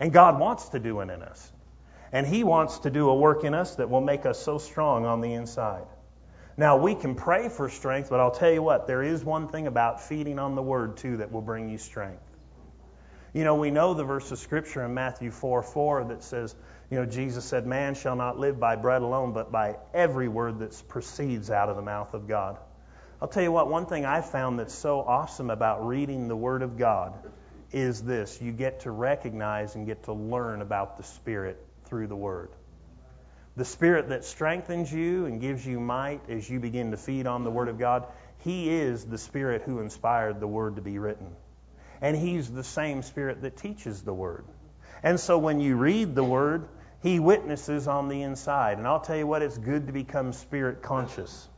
And 0.00 0.12
God 0.12 0.38
wants 0.38 0.68
to 0.70 0.78
do 0.78 1.00
it 1.00 1.10
in 1.10 1.22
us. 1.22 1.52
And 2.12 2.26
He 2.26 2.44
wants 2.44 2.80
to 2.80 2.90
do 2.90 3.08
a 3.10 3.14
work 3.14 3.44
in 3.44 3.54
us 3.54 3.76
that 3.76 3.90
will 3.90 4.00
make 4.00 4.26
us 4.26 4.40
so 4.40 4.58
strong 4.58 5.04
on 5.04 5.20
the 5.20 5.34
inside. 5.34 5.86
Now, 6.56 6.76
we 6.76 6.94
can 6.94 7.14
pray 7.14 7.48
for 7.48 7.68
strength, 7.68 8.10
but 8.10 8.18
I'll 8.18 8.32
tell 8.32 8.50
you 8.50 8.62
what, 8.62 8.86
there 8.86 9.02
is 9.02 9.24
one 9.24 9.48
thing 9.48 9.66
about 9.66 10.02
feeding 10.02 10.38
on 10.38 10.54
the 10.54 10.62
Word, 10.62 10.96
too, 10.96 11.18
that 11.18 11.30
will 11.30 11.42
bring 11.42 11.68
you 11.68 11.78
strength. 11.78 12.22
You 13.32 13.44
know, 13.44 13.56
we 13.56 13.70
know 13.70 13.94
the 13.94 14.04
verse 14.04 14.32
of 14.32 14.38
Scripture 14.38 14.84
in 14.84 14.94
Matthew 14.94 15.30
4 15.30 15.62
4 15.62 16.04
that 16.04 16.24
says, 16.24 16.54
you 16.90 16.98
know, 16.98 17.04
Jesus 17.04 17.44
said, 17.44 17.66
Man 17.66 17.94
shall 17.94 18.16
not 18.16 18.38
live 18.38 18.58
by 18.58 18.76
bread 18.76 19.02
alone, 19.02 19.32
but 19.32 19.52
by 19.52 19.76
every 19.92 20.28
word 20.28 20.60
that 20.60 20.82
proceeds 20.88 21.50
out 21.50 21.68
of 21.68 21.76
the 21.76 21.82
mouth 21.82 22.14
of 22.14 22.26
God. 22.26 22.56
I'll 23.20 23.28
tell 23.28 23.42
you 23.42 23.52
what, 23.52 23.68
one 23.68 23.86
thing 23.86 24.06
I 24.06 24.22
found 24.22 24.58
that's 24.58 24.74
so 24.74 25.00
awesome 25.00 25.50
about 25.50 25.86
reading 25.86 26.28
the 26.28 26.36
Word 26.36 26.62
of 26.62 26.78
God 26.78 27.12
is 27.72 28.02
this 28.02 28.40
you 28.40 28.52
get 28.52 28.80
to 28.80 28.90
recognize 28.90 29.74
and 29.74 29.86
get 29.86 30.04
to 30.04 30.12
learn 30.12 30.62
about 30.62 30.96
the 30.96 31.02
Spirit 31.02 31.64
through 31.84 32.06
the 32.06 32.16
Word. 32.16 32.50
The 33.56 33.64
Spirit 33.64 34.10
that 34.10 34.24
strengthens 34.24 34.92
you 34.92 35.26
and 35.26 35.40
gives 35.40 35.66
you 35.66 35.80
might 35.80 36.30
as 36.30 36.48
you 36.48 36.60
begin 36.60 36.92
to 36.92 36.96
feed 36.96 37.26
on 37.26 37.44
the 37.44 37.50
Word 37.50 37.68
of 37.68 37.78
God, 37.78 38.06
He 38.38 38.70
is 38.70 39.04
the 39.04 39.18
Spirit 39.18 39.62
who 39.62 39.80
inspired 39.80 40.40
the 40.40 40.46
Word 40.46 40.76
to 40.76 40.82
be 40.82 40.98
written. 40.98 41.34
And 42.00 42.16
He's 42.16 42.48
the 42.48 42.64
same 42.64 43.02
Spirit 43.02 43.42
that 43.42 43.56
teaches 43.56 44.02
the 44.02 44.14
Word. 44.14 44.44
And 45.02 45.18
so 45.18 45.38
when 45.38 45.60
you 45.60 45.76
read 45.76 46.14
the 46.14 46.24
Word, 46.24 46.68
He 47.02 47.18
witnesses 47.18 47.88
on 47.88 48.08
the 48.08 48.22
inside. 48.22 48.78
And 48.78 48.86
I'll 48.86 49.00
tell 49.00 49.16
you 49.16 49.26
what, 49.26 49.42
it's 49.42 49.58
good 49.58 49.88
to 49.88 49.92
become 49.92 50.32
Spirit 50.32 50.82
conscious. 50.82 51.48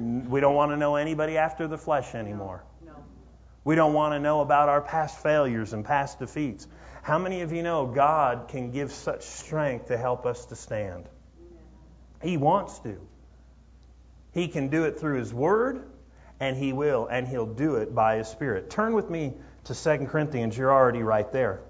We 0.00 0.40
don't 0.40 0.54
want 0.54 0.72
to 0.72 0.76
know 0.76 0.96
anybody 0.96 1.36
after 1.36 1.68
the 1.68 1.78
flesh 1.78 2.14
anymore. 2.14 2.64
We 3.64 3.74
don't 3.74 3.92
want 3.92 4.14
to 4.14 4.18
know 4.18 4.40
about 4.40 4.68
our 4.68 4.80
past 4.80 5.22
failures 5.22 5.74
and 5.74 5.84
past 5.84 6.18
defeats. 6.18 6.66
How 7.02 7.18
many 7.18 7.42
of 7.42 7.52
you 7.52 7.62
know 7.62 7.86
God 7.86 8.48
can 8.48 8.70
give 8.70 8.90
such 8.90 9.22
strength 9.22 9.88
to 9.88 9.98
help 9.98 10.24
us 10.24 10.46
to 10.46 10.56
stand? 10.56 11.04
He 12.22 12.36
wants 12.36 12.78
to. 12.80 12.98
He 14.32 14.48
can 14.48 14.68
do 14.68 14.84
it 14.84 14.98
through 14.98 15.18
His 15.18 15.32
Word, 15.34 15.82
and 16.38 16.56
He 16.56 16.72
will, 16.72 17.06
and 17.06 17.28
He'll 17.28 17.46
do 17.46 17.76
it 17.76 17.94
by 17.94 18.16
His 18.16 18.28
Spirit. 18.28 18.70
Turn 18.70 18.94
with 18.94 19.10
me 19.10 19.34
to 19.64 19.74
2 19.74 20.06
Corinthians. 20.06 20.56
You're 20.56 20.72
already 20.72 21.02
right 21.02 21.30
there. 21.32 21.60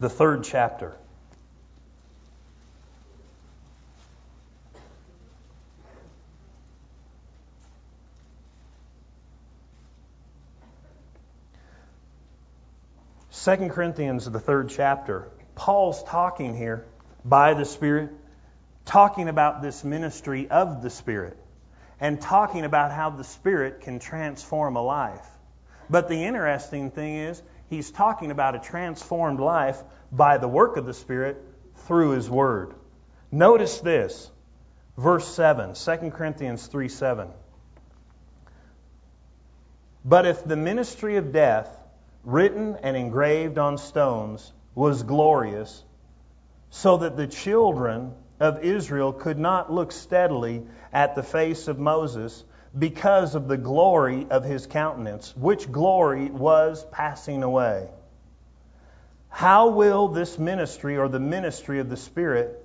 The 0.00 0.10
third 0.10 0.44
chapter. 0.44 0.96
2 13.46 13.68
Corinthians, 13.68 14.28
the 14.28 14.40
third 14.40 14.70
chapter, 14.70 15.28
Paul's 15.54 16.02
talking 16.02 16.56
here 16.56 16.84
by 17.24 17.54
the 17.54 17.64
Spirit, 17.64 18.10
talking 18.84 19.28
about 19.28 19.62
this 19.62 19.84
ministry 19.84 20.50
of 20.50 20.82
the 20.82 20.90
Spirit, 20.90 21.36
and 22.00 22.20
talking 22.20 22.64
about 22.64 22.90
how 22.90 23.10
the 23.10 23.22
Spirit 23.22 23.82
can 23.82 24.00
transform 24.00 24.74
a 24.74 24.82
life. 24.82 25.24
But 25.88 26.08
the 26.08 26.24
interesting 26.24 26.90
thing 26.90 27.18
is, 27.18 27.40
he's 27.70 27.88
talking 27.92 28.32
about 28.32 28.56
a 28.56 28.58
transformed 28.58 29.38
life 29.38 29.80
by 30.10 30.38
the 30.38 30.48
work 30.48 30.76
of 30.76 30.84
the 30.84 30.94
Spirit 30.94 31.40
through 31.86 32.16
his 32.16 32.28
word. 32.28 32.74
Notice 33.30 33.78
this, 33.78 34.28
verse 34.98 35.28
7, 35.28 35.74
2 35.74 36.10
Corinthians 36.10 36.66
3 36.66 36.88
7. 36.88 37.28
But 40.04 40.26
if 40.26 40.42
the 40.42 40.56
ministry 40.56 41.14
of 41.14 41.30
death, 41.32 41.68
written 42.26 42.76
and 42.82 42.96
engraved 42.96 43.56
on 43.56 43.78
stones, 43.78 44.52
was 44.74 45.04
glorious, 45.04 45.82
so 46.68 46.98
that 46.98 47.16
the 47.16 47.26
children 47.26 48.12
of 48.40 48.62
Israel 48.62 49.12
could 49.12 49.38
not 49.38 49.72
look 49.72 49.92
steadily 49.92 50.62
at 50.92 51.14
the 51.14 51.22
face 51.22 51.68
of 51.68 51.78
Moses 51.78 52.44
because 52.76 53.34
of 53.36 53.48
the 53.48 53.56
glory 53.56 54.26
of 54.28 54.44
his 54.44 54.66
countenance, 54.66 55.34
which 55.36 55.70
glory 55.70 56.28
was 56.28 56.84
passing 56.90 57.42
away. 57.42 57.88
How 59.28 59.68
will 59.68 60.08
this 60.08 60.38
ministry 60.38 60.98
or 60.98 61.08
the 61.08 61.20
ministry 61.20 61.78
of 61.78 61.88
the 61.88 61.96
Spirit 61.96 62.62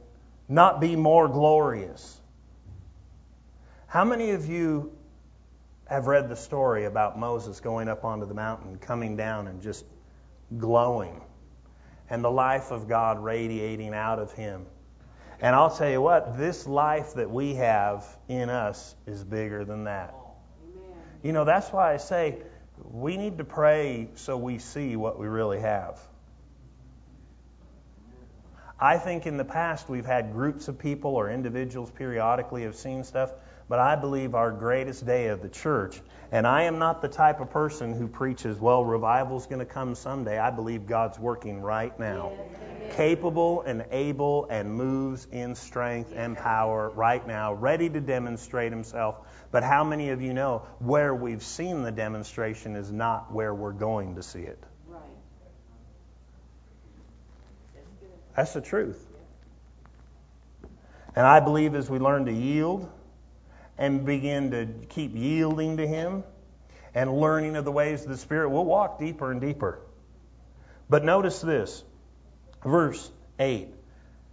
not 0.50 0.82
be 0.82 0.96
more 0.96 1.28
glorious? 1.28 2.20
How 3.86 4.06
many 4.06 4.32
of 4.32 4.48
you 4.48 4.92
have 5.92 6.08
read 6.08 6.30
the 6.30 6.38
story 6.38 6.86
about 6.86 7.20
Moses 7.20 7.60
going 7.60 7.90
up 7.90 8.06
onto 8.06 8.26
the 8.26 8.34
mountain, 8.34 8.78
coming 8.78 9.18
down, 9.18 9.48
and 9.48 9.62
just 9.62 9.84
glowing, 10.58 11.22
and 12.10 12.24
the 12.24 12.32
life 12.32 12.72
of 12.72 12.88
God 12.88 13.22
radiating 13.22 13.94
out 13.94 14.18
of 14.18 14.32
him. 14.32 14.66
And 15.42 15.54
I'll 15.54 15.76
tell 15.76 15.90
you 15.90 16.00
what, 16.00 16.38
this 16.38 16.66
life 16.66 17.16
that 17.16 17.30
we 17.30 17.56
have 17.56 18.06
in 18.30 18.50
us 18.50 18.96
is 19.06 19.22
bigger 19.26 19.66
than 19.66 19.84
that. 19.84 20.16
Amen. 20.64 20.98
You 21.24 21.34
know, 21.34 21.44
that's 21.44 21.70
why 21.74 21.94
I 21.94 21.98
say 21.98 22.38
we 22.78 23.18
need 23.18 23.40
to 23.40 23.44
pray 23.44 24.12
so 24.16 24.38
we 24.38 24.60
see 24.60 24.96
what 24.96 25.20
we 25.20 25.28
really 25.28 25.60
have. 25.60 26.00
I 28.82 28.98
think 28.98 29.28
in 29.28 29.38
the 29.38 29.46
past 29.46 29.88
we've 29.88 30.06
had 30.06 30.34
groups 30.34 30.68
of 30.68 30.80
people 30.80 31.16
or 31.16 31.30
individuals 31.30 31.92
periodically 31.92 32.64
have 32.64 32.76
seen 32.76 33.04
stuff 33.04 33.32
but 33.72 33.80
I 33.80 33.96
believe 33.96 34.36
our 34.36 34.52
greatest 34.52 35.06
day 35.06 35.30
of 35.30 35.42
the 35.42 35.48
church. 35.48 36.02
And 36.34 36.46
I 36.46 36.64
am 36.64 36.78
not 36.78 37.02
the 37.02 37.08
type 37.08 37.40
of 37.40 37.52
person 37.52 37.94
who 37.94 38.06
preaches, 38.06 38.60
well, 38.60 38.84
revival's 38.84 39.48
going 39.48 39.60
to 39.60 39.66
come 39.66 39.96
someday. 39.96 40.38
I 40.38 40.50
believe 40.50 40.86
God's 40.86 41.18
working 41.18 41.62
right 41.62 41.98
now. 41.98 42.34
Capable 42.98 43.62
and 43.62 43.86
able 43.90 44.46
and 44.50 44.74
moves 44.74 45.26
in 45.32 45.56
strength 45.56 46.12
and 46.14 46.36
power 46.36 46.90
right 46.90 47.26
now, 47.26 47.54
ready 47.54 47.90
to 47.90 48.02
demonstrate 48.02 48.74
himself. 48.74 49.26
But 49.52 49.64
how 49.64 49.86
many 49.86 50.10
of 50.10 50.22
you 50.22 50.34
know 50.34 50.64
where 50.80 51.16
we've 51.16 51.42
seen 51.42 51.84
the 51.84 51.94
demonstration 51.94 52.76
is 52.76 52.92
not 52.92 53.32
where 53.32 53.56
we're 53.56 53.72
going 53.72 54.16
to 54.16 54.22
see 54.22 54.42
it? 54.42 54.62
That's 58.36 58.54
the 58.54 58.62
truth. 58.62 59.06
And 61.16 61.26
I 61.26 61.40
believe 61.40 61.76
as 61.76 61.90
we 61.90 62.00
learn 62.00 62.26
to 62.26 62.34
yield, 62.34 62.90
and 63.82 64.06
begin 64.06 64.52
to 64.52 64.68
keep 64.90 65.16
yielding 65.16 65.78
to 65.78 65.88
Him 65.88 66.24
and 66.94 67.12
learning 67.18 67.56
of 67.56 67.66
the 67.66 67.72
ways 67.72 68.04
of 68.04 68.10
the 68.10 68.18
Spirit, 68.18 68.50
we'll 68.50 68.64
walk 68.64 69.00
deeper 69.00 69.32
and 69.32 69.42
deeper. 69.42 69.80
But 70.88 71.04
notice 71.04 71.42
this, 71.42 71.84
verse 72.64 73.10
8. 73.40 73.70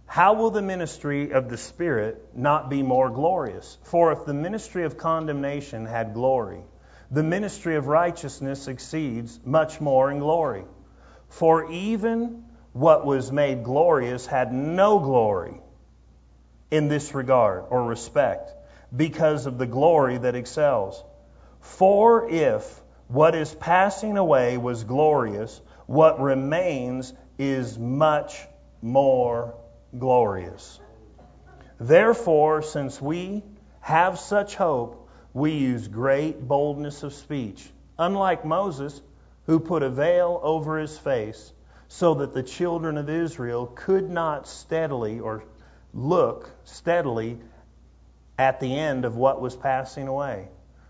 How 0.05 0.33
will 0.33 0.51
the 0.51 0.61
ministry 0.61 1.31
of 1.31 1.49
the 1.49 1.57
Spirit 1.57 2.35
not 2.35 2.69
be 2.69 2.83
more 2.83 3.09
glorious? 3.09 3.77
For 3.83 4.11
if 4.11 4.25
the 4.25 4.35
ministry 4.35 4.83
of 4.83 4.97
condemnation 4.97 5.85
had 5.85 6.13
glory, 6.13 6.61
the 7.09 7.23
ministry 7.23 7.75
of 7.75 7.87
righteousness 7.87 8.67
exceeds 8.67 9.39
much 9.43 9.81
more 9.81 10.11
in 10.11 10.19
glory. 10.19 10.65
For 11.29 11.71
even 11.71 12.43
what 12.73 13.05
was 13.05 13.31
made 13.31 13.63
glorious 13.63 14.25
had 14.25 14.53
no 14.53 14.99
glory 14.99 15.59
in 16.71 16.87
this 16.87 17.13
regard 17.15 17.65
or 17.69 17.83
respect 17.83 18.51
because 18.95 19.45
of 19.45 19.57
the 19.57 19.65
glory 19.65 20.17
that 20.17 20.35
excels. 20.35 21.03
For 21.61 22.29
if 22.29 22.81
what 23.07 23.35
is 23.35 23.53
passing 23.53 24.17
away 24.17 24.57
was 24.57 24.83
glorious, 24.83 25.59
what 25.87 26.21
remains 26.21 27.13
is 27.37 27.77
much 27.77 28.47
more 28.81 29.55
glorious. 29.97 30.79
Therefore, 31.79 32.61
since 32.61 33.01
we 33.01 33.43
have 33.81 34.19
such 34.19 34.55
hope, 34.55 35.09
we 35.33 35.51
use 35.53 35.87
great 35.87 36.47
boldness 36.47 37.03
of 37.03 37.13
speech, 37.13 37.67
unlike 37.97 38.45
Moses, 38.45 39.01
who 39.45 39.59
put 39.59 39.81
a 39.81 39.89
veil 39.89 40.39
over 40.43 40.77
his 40.77 40.97
face 40.97 41.51
so 41.89 42.13
that 42.15 42.33
the 42.33 42.43
children 42.43 42.97
of 42.97 43.09
Israel 43.09 43.65
could 43.67 44.09
not 44.09 44.47
steadily 44.47 45.19
or 45.19 45.43
look 45.93 46.49
steadily 46.63 47.39
at 48.37 48.59
the 48.59 48.77
end 48.77 49.03
of 49.05 49.17
what 49.17 49.41
was 49.41 49.55
passing 49.55 50.07
away. 50.07 50.47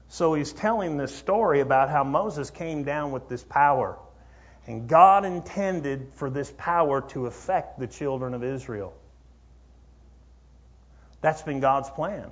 So 0.09 0.33
he's 0.33 0.51
telling 0.51 0.97
this 0.97 1.15
story 1.15 1.61
about 1.61 1.89
how 1.89 2.03
Moses 2.03 2.49
came 2.49 2.83
down 2.83 3.11
with 3.11 3.29
this 3.29 3.43
power. 3.43 3.97
And 4.67 4.87
God 4.87 5.25
intended 5.25 6.11
for 6.15 6.29
this 6.29 6.51
power 6.57 7.01
to 7.09 7.25
affect 7.25 7.79
the 7.79 7.87
children 7.87 8.33
of 8.33 8.43
Israel. 8.43 8.93
That's 11.21 11.41
been 11.41 11.59
God's 11.59 11.89
plan 11.89 12.29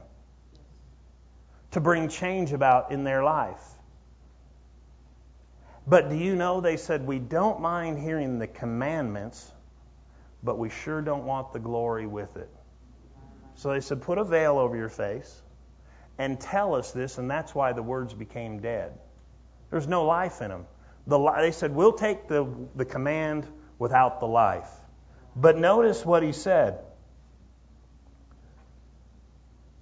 to 1.72 1.80
bring 1.80 2.10
change 2.10 2.54
about 2.54 2.92
in 2.92 3.04
their 3.04 3.24
life. 3.24 3.64
But 5.88 6.10
do 6.10 6.16
you 6.18 6.36
know 6.36 6.60
they 6.60 6.76
said, 6.78 7.08
We 7.08 7.18
don't 7.18 7.62
mind 7.62 7.98
hearing 7.98 8.40
the 8.40 8.48
commandments, 8.48 9.50
but 10.44 10.58
we 10.58 10.70
sure 10.70 11.02
don't 11.02 11.26
want 11.26 11.54
the 11.54 11.60
glory 11.60 12.06
with 12.06 12.36
it. 12.36 12.50
So 13.56 13.72
they 13.72 13.80
said, 13.80 14.02
Put 14.02 14.18
a 14.18 14.26
veil 14.26 14.58
over 14.58 14.76
your 14.76 14.90
face 14.90 15.42
and 16.18 16.40
tell 16.40 16.76
us 16.76 16.92
this, 16.92 17.18
and 17.18 17.32
that's 17.32 17.56
why 17.56 17.72
the 17.72 17.84
words 17.84 18.14
became 18.14 18.60
dead. 18.60 19.00
There's 19.70 19.88
no 19.88 20.06
life 20.06 20.42
in 20.42 20.50
them. 20.50 20.66
The, 21.08 21.18
they 21.40 21.52
said, 21.52 21.74
We'll 21.74 21.94
take 21.94 22.28
the, 22.28 22.46
the 22.76 22.86
command 22.86 23.48
without 23.80 24.20
the 24.20 24.28
life. 24.28 24.70
But 25.38 25.58
notice 25.58 26.06
what 26.06 26.22
he 26.22 26.34
said. 26.34 26.80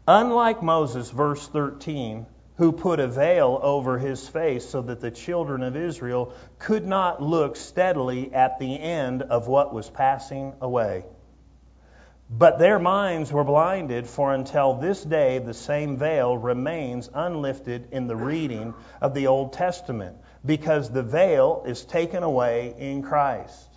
Unlike 0.08 0.62
Moses, 0.62 1.10
verse 1.10 1.48
13, 1.48 2.28
who 2.58 2.72
put 2.72 3.00
a 3.00 3.08
veil 3.08 3.60
over 3.62 3.98
his 3.98 4.28
face 4.28 4.66
so 4.66 4.82
that 4.82 5.02
the 5.02 5.12
children 5.12 5.62
of 5.62 5.76
Israel 5.76 6.34
could 6.58 6.86
not 6.86 7.22
look 7.22 7.56
steadily 7.56 8.34
at 8.34 8.60
the 8.60 8.80
end 8.80 9.22
of 9.22 9.48
what 9.48 9.74
was 9.74 9.90
passing 9.90 10.54
away. 10.62 11.04
But 12.30 12.58
their 12.58 12.80
minds 12.80 13.32
were 13.32 13.44
blinded, 13.44 14.08
for 14.08 14.34
until 14.34 14.76
this 14.76 15.04
day 15.04 15.40
the 15.40 15.54
same 15.54 15.98
veil 15.98 16.36
remains 16.36 17.10
unlifted 17.14 17.90
in 17.92 18.08
the 18.08 18.16
reading 18.16 18.74
of 19.00 19.14
the 19.14 19.28
Old 19.28 19.54
Testament, 19.54 20.18
because 20.44 20.90
the 20.90 21.04
veil 21.04 21.64
is 21.68 21.86
taken 21.86 22.24
away 22.24 22.74
in 22.78 23.04
Christ. 23.04 23.70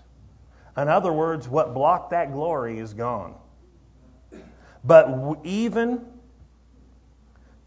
In 0.77 0.89
other 0.89 1.13
words, 1.13 1.47
what 1.47 1.75
blocked 1.75 2.11
that 2.11 2.33
glory 2.33 2.79
is 2.79 2.95
gone. 2.95 3.35
But 4.85 5.41
even 5.45 6.07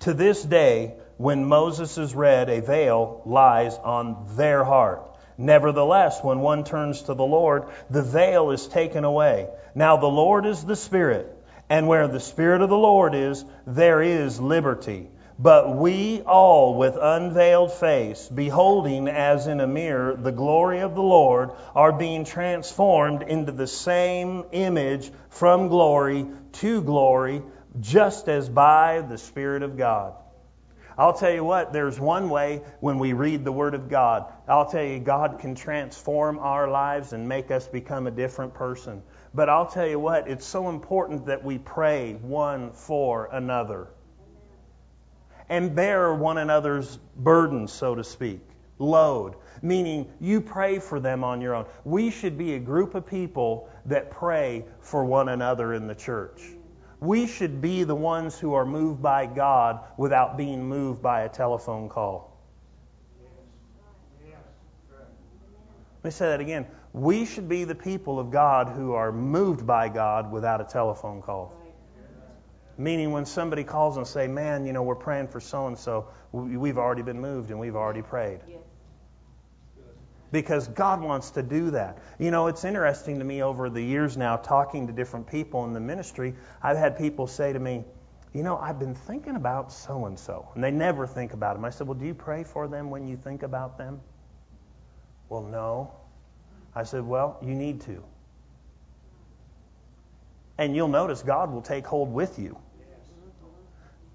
to 0.01 0.13
this 0.13 0.43
day, 0.43 0.95
when 1.17 1.45
Moses 1.45 1.97
is 1.97 2.15
read, 2.15 2.49
a 2.49 2.61
veil 2.61 3.21
lies 3.25 3.77
on 3.77 4.25
their 4.35 4.63
heart. 4.63 5.03
Nevertheless, 5.37 6.23
when 6.23 6.39
one 6.39 6.63
turns 6.63 7.03
to 7.03 7.13
the 7.13 7.23
Lord, 7.23 7.65
the 7.89 8.01
veil 8.01 8.51
is 8.51 8.67
taken 8.67 9.03
away. 9.03 9.47
Now 9.73 9.97
the 9.97 10.07
Lord 10.07 10.45
is 10.45 10.63
the 10.63 10.75
Spirit, 10.75 11.35
and 11.69 11.87
where 11.87 12.07
the 12.07 12.19
Spirit 12.19 12.61
of 12.61 12.69
the 12.69 12.77
Lord 12.77 13.15
is, 13.15 13.45
there 13.65 14.01
is 14.01 14.39
liberty. 14.39 15.09
But 15.39 15.75
we 15.75 16.21
all, 16.21 16.75
with 16.75 16.97
unveiled 17.01 17.71
face, 17.71 18.27
beholding 18.27 19.07
as 19.07 19.47
in 19.47 19.59
a 19.59 19.65
mirror 19.65 20.15
the 20.15 20.31
glory 20.31 20.81
of 20.81 20.93
the 20.93 21.01
Lord, 21.01 21.51
are 21.73 21.91
being 21.91 22.25
transformed 22.25 23.23
into 23.23 23.51
the 23.51 23.65
same 23.65 24.43
image 24.51 25.11
from 25.29 25.67
glory 25.67 26.27
to 26.53 26.81
glory 26.83 27.41
just 27.79 28.27
as 28.27 28.49
by 28.49 29.01
the 29.01 29.17
Spirit 29.17 29.63
of 29.63 29.77
God. 29.77 30.13
I'll 30.97 31.13
tell 31.13 31.31
you 31.31 31.43
what, 31.43 31.71
there's 31.71 31.99
one 31.99 32.29
way 32.29 32.61
when 32.79 32.99
we 32.99 33.13
read 33.13 33.45
the 33.45 33.51
Word 33.51 33.73
of 33.73 33.89
God. 33.89 34.31
I'll 34.47 34.69
tell 34.69 34.83
you, 34.83 34.99
God 34.99 35.39
can 35.39 35.55
transform 35.55 36.37
our 36.39 36.69
lives 36.69 37.13
and 37.13 37.27
make 37.27 37.49
us 37.49 37.67
become 37.67 38.07
a 38.07 38.11
different 38.11 38.53
person. 38.53 39.01
But 39.33 39.49
I'll 39.49 39.67
tell 39.67 39.87
you 39.87 39.99
what, 39.99 40.27
it's 40.27 40.45
so 40.45 40.69
important 40.69 41.27
that 41.27 41.43
we 41.43 41.57
pray 41.57 42.13
one 42.13 42.73
for 42.73 43.29
another 43.31 43.87
and 45.51 45.75
bear 45.75 46.13
one 46.13 46.37
another's 46.37 46.97
burdens, 47.17 47.73
so 47.73 47.95
to 47.95 48.03
speak. 48.03 48.39
Load, 48.79 49.35
meaning 49.61 50.09
you 50.19 50.41
pray 50.41 50.79
for 50.79 50.99
them 50.99 51.23
on 51.23 51.41
your 51.41 51.55
own. 51.55 51.65
We 51.83 52.09
should 52.09 52.37
be 52.37 52.55
a 52.55 52.59
group 52.59 52.95
of 52.95 53.05
people 53.05 53.69
that 53.85 54.11
pray 54.11 54.65
for 54.79 55.05
one 55.05 55.29
another 55.29 55.73
in 55.73 55.87
the 55.87 55.95
church. 55.95 56.41
We 57.01 57.25
should 57.25 57.61
be 57.61 57.83
the 57.83 57.95
ones 57.95 58.39
who 58.39 58.53
are 58.53 58.65
moved 58.65 59.01
by 59.01 59.25
God 59.25 59.79
without 59.97 60.37
being 60.37 60.63
moved 60.63 61.01
by 61.01 61.21
a 61.21 61.29
telephone 61.29 61.89
call. 61.89 62.37
Let 66.03 66.05
me 66.05 66.11
say 66.11 66.27
that 66.27 66.39
again. 66.39 66.67
We 66.93 67.25
should 67.25 67.49
be 67.49 67.63
the 67.63 67.75
people 67.75 68.19
of 68.19 68.31
God 68.31 68.69
who 68.69 68.93
are 68.93 69.11
moved 69.11 69.65
by 69.65 69.89
God 69.89 70.31
without 70.31 70.61
a 70.61 70.63
telephone 70.63 71.21
call. 71.21 71.53
Meaning, 72.77 73.11
when 73.11 73.25
somebody 73.25 73.63
calls 73.63 73.97
and 73.97 74.07
say, 74.07 74.27
"Man, 74.27 74.65
you 74.65 74.73
know, 74.73 74.83
we're 74.83 74.95
praying 74.95 75.27
for 75.27 75.39
so 75.39 75.67
and 75.67 75.77
so," 75.77 76.07
we've 76.31 76.77
already 76.77 77.01
been 77.01 77.19
moved 77.19 77.49
and 77.49 77.59
we've 77.59 77.75
already 77.75 78.01
prayed 78.01 78.41
because 80.31 80.67
God 80.67 81.01
wants 81.01 81.31
to 81.31 81.43
do 81.43 81.71
that. 81.71 81.97
You 82.17 82.31
know, 82.31 82.47
it's 82.47 82.63
interesting 82.63 83.19
to 83.19 83.25
me 83.25 83.43
over 83.43 83.69
the 83.69 83.81
years 83.81 84.15
now, 84.15 84.37
talking 84.37 84.87
to 84.87 84.93
different 84.93 85.27
people 85.27 85.65
in 85.65 85.73
the 85.73 85.79
ministry, 85.79 86.35
I've 86.61 86.77
had 86.77 86.97
people 86.97 87.27
say 87.27 87.51
to 87.51 87.59
me, 87.59 87.83
You 88.33 88.43
know, 88.43 88.57
I've 88.57 88.79
been 88.79 88.95
thinking 88.95 89.35
about 89.35 89.71
so 89.73 90.05
and 90.05 90.17
so. 90.17 90.47
And 90.55 90.63
they 90.63 90.71
never 90.71 91.05
think 91.05 91.33
about 91.33 91.55
them. 91.55 91.65
I 91.65 91.69
said, 91.69 91.87
Well, 91.87 91.97
do 91.97 92.05
you 92.05 92.13
pray 92.13 92.43
for 92.43 92.67
them 92.67 92.89
when 92.89 93.07
you 93.07 93.17
think 93.17 93.43
about 93.43 93.77
them? 93.77 93.99
Well, 95.27 95.43
no. 95.43 95.91
I 96.73 96.83
said, 96.83 97.05
Well, 97.05 97.37
you 97.41 97.53
need 97.53 97.81
to. 97.81 98.03
And 100.57 100.75
you'll 100.75 100.87
notice 100.87 101.23
God 101.23 101.51
will 101.51 101.61
take 101.61 101.85
hold 101.85 102.13
with 102.13 102.39
you. 102.39 102.57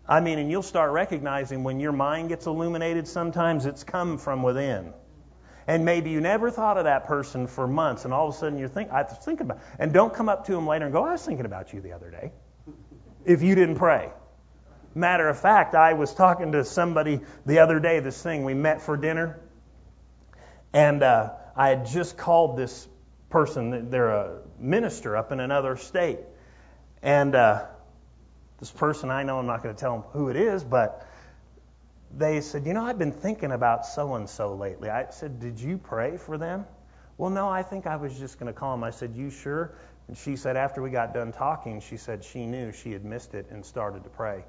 I 0.08 0.20
mean, 0.20 0.38
and 0.38 0.50
you'll 0.50 0.62
start 0.62 0.92
recognizing 0.92 1.64
when 1.64 1.80
your 1.80 1.90
mind 1.90 2.28
gets 2.28 2.46
illuminated, 2.46 3.08
sometimes 3.08 3.66
it's 3.66 3.82
come 3.82 4.18
from 4.18 4.44
within. 4.44 4.92
And 5.66 5.84
maybe 5.84 6.10
you 6.10 6.20
never 6.20 6.50
thought 6.50 6.78
of 6.78 6.84
that 6.84 7.06
person 7.06 7.48
for 7.48 7.66
months, 7.66 8.04
and 8.04 8.14
all 8.14 8.28
of 8.28 8.34
a 8.34 8.38
sudden 8.38 8.58
you're 8.58 8.68
think, 8.68 8.90
I 8.90 9.02
was 9.02 9.18
thinking 9.20 9.46
about. 9.46 9.60
And 9.78 9.92
don't 9.92 10.14
come 10.14 10.28
up 10.28 10.46
to 10.46 10.52
them 10.52 10.66
later 10.66 10.84
and 10.84 10.92
go, 10.92 11.04
I 11.04 11.12
was 11.12 11.24
thinking 11.24 11.44
about 11.44 11.72
you 11.72 11.80
the 11.80 11.92
other 11.92 12.10
day. 12.10 12.32
If 13.24 13.42
you 13.42 13.54
didn't 13.56 13.76
pray. 13.76 14.10
Matter 14.94 15.28
of 15.28 15.38
fact, 15.38 15.74
I 15.74 15.92
was 15.94 16.14
talking 16.14 16.52
to 16.52 16.64
somebody 16.64 17.20
the 17.44 17.58
other 17.58 17.80
day. 17.80 18.00
This 18.00 18.22
thing 18.22 18.44
we 18.44 18.54
met 18.54 18.80
for 18.80 18.96
dinner, 18.96 19.38
and 20.72 21.02
uh, 21.02 21.32
I 21.54 21.68
had 21.68 21.86
just 21.86 22.16
called 22.16 22.56
this 22.56 22.88
person. 23.28 23.90
They're 23.90 24.08
a 24.08 24.38
minister 24.58 25.14
up 25.14 25.32
in 25.32 25.40
another 25.40 25.76
state, 25.76 26.20
and 27.02 27.34
uh, 27.34 27.66
this 28.58 28.70
person 28.70 29.10
I 29.10 29.22
know. 29.22 29.38
I'm 29.38 29.46
not 29.46 29.62
going 29.62 29.74
to 29.74 29.78
tell 29.78 29.92
them 29.98 30.04
who 30.12 30.30
it 30.30 30.36
is, 30.36 30.64
but 30.64 31.05
they 32.16 32.40
said, 32.40 32.66
You 32.66 32.72
know, 32.72 32.84
I've 32.84 32.98
been 32.98 33.12
thinking 33.12 33.52
about 33.52 33.86
so 33.86 34.14
and 34.14 34.28
so 34.28 34.54
lately. 34.54 34.88
I 34.88 35.10
said, 35.10 35.40
Did 35.40 35.60
you 35.60 35.78
pray 35.78 36.16
for 36.16 36.38
them? 36.38 36.66
Well, 37.18 37.30
no, 37.30 37.48
I 37.48 37.62
think 37.62 37.86
I 37.86 37.96
was 37.96 38.18
just 38.18 38.38
going 38.38 38.52
to 38.52 38.58
call 38.58 38.72
them. 38.72 38.84
I 38.84 38.90
said, 38.90 39.14
You 39.14 39.30
sure? 39.30 39.76
And 40.08 40.16
she 40.16 40.36
said, 40.36 40.56
after 40.56 40.82
we 40.82 40.90
got 40.90 41.12
done 41.12 41.32
talking, 41.32 41.80
she 41.80 41.96
said 41.96 42.22
she 42.22 42.46
knew 42.46 42.70
she 42.72 42.92
had 42.92 43.04
missed 43.04 43.34
it 43.34 43.46
and 43.50 43.64
started 43.64 44.04
to 44.04 44.10
pray. 44.10 44.44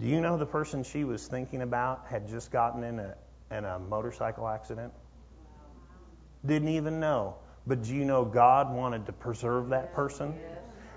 Do 0.00 0.06
you 0.06 0.20
know 0.20 0.36
the 0.36 0.46
person 0.46 0.82
she 0.82 1.04
was 1.04 1.26
thinking 1.26 1.62
about 1.62 2.06
had 2.08 2.26
just 2.28 2.50
gotten 2.50 2.82
in 2.82 2.98
a, 2.98 3.14
in 3.52 3.64
a 3.64 3.78
motorcycle 3.78 4.48
accident? 4.48 4.92
Didn't 6.44 6.68
even 6.68 6.98
know. 6.98 7.36
But 7.66 7.82
do 7.82 7.94
you 7.94 8.04
know 8.04 8.24
God 8.24 8.74
wanted 8.74 9.06
to 9.06 9.12
preserve 9.12 9.68
that 9.68 9.94
person 9.94 10.34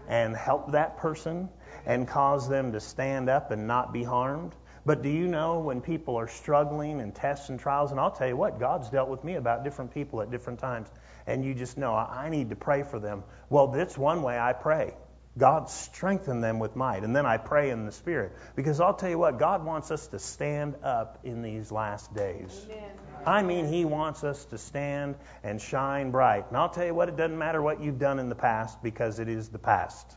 and 0.08 0.36
help 0.36 0.72
that 0.72 0.98
person 0.98 1.50
and 1.86 2.08
cause 2.08 2.50
them 2.50 2.72
to 2.72 2.80
stand 2.80 3.30
up 3.30 3.52
and 3.52 3.68
not 3.68 3.94
be 3.94 4.04
harmed? 4.04 4.56
But 4.86 5.02
do 5.02 5.10
you 5.10 5.28
know 5.28 5.60
when 5.60 5.82
people 5.82 6.18
are 6.18 6.28
struggling 6.28 7.00
and 7.00 7.16
tests 7.16 7.50
and 7.50 7.60
trials? 7.60 7.92
And 7.92 8.00
I'll 8.00 8.12
tell 8.12 8.28
you 8.28 8.36
what, 8.36 8.60
God's 8.60 8.90
dealt 8.90 9.10
with 9.10 9.24
me 9.24 9.36
about 9.36 9.64
different 9.64 9.94
people 9.94 10.22
at 10.22 10.30
different 10.30 10.60
times. 10.60 10.90
And 11.26 11.46
you 11.46 11.54
just 11.54 11.78
know, 11.78 11.94
I 11.94 12.30
need 12.30 12.50
to 12.50 12.56
pray 12.58 12.84
for 12.84 13.00
them. 13.00 13.24
Well, 13.50 13.68
that's 13.68 13.98
one 13.98 14.24
way 14.24 14.38
I 14.38 14.52
pray. 14.52 14.94
God 15.38 15.70
strengthen 15.70 16.42
them 16.42 16.60
with 16.60 16.76
might. 16.76 17.04
And 17.04 17.16
then 17.16 17.26
I 17.26 17.38
pray 17.38 17.70
in 17.72 17.86
the 17.86 17.92
Spirit. 17.92 18.34
Because 18.56 18.82
I'll 18.82 18.94
tell 18.94 19.10
you 19.10 19.18
what, 19.18 19.40
God 19.40 19.66
wants 19.66 19.90
us 19.90 20.06
to 20.08 20.20
stand 20.20 20.76
up 20.84 21.20
in 21.24 21.42
these 21.42 21.72
last 21.72 22.14
days. 22.14 22.68
Amen. 22.70 22.92
I 23.26 23.42
mean, 23.42 23.68
He 23.68 23.86
wants 23.86 24.24
us 24.24 24.44
to 24.46 24.58
stand 24.58 25.16
and 25.44 25.62
shine 25.62 26.12
bright. 26.12 26.46
And 26.50 26.58
I'll 26.58 26.70
tell 26.70 26.86
you 26.86 26.94
what, 26.94 27.08
it 27.08 27.16
doesn't 27.16 27.38
matter 27.38 27.62
what 27.62 27.82
you've 27.82 28.00
done 28.00 28.20
in 28.20 28.28
the 28.28 28.36
past 28.36 28.84
because 28.84 29.20
it 29.20 29.30
is 29.30 29.48
the 29.48 29.60
past. 29.60 30.14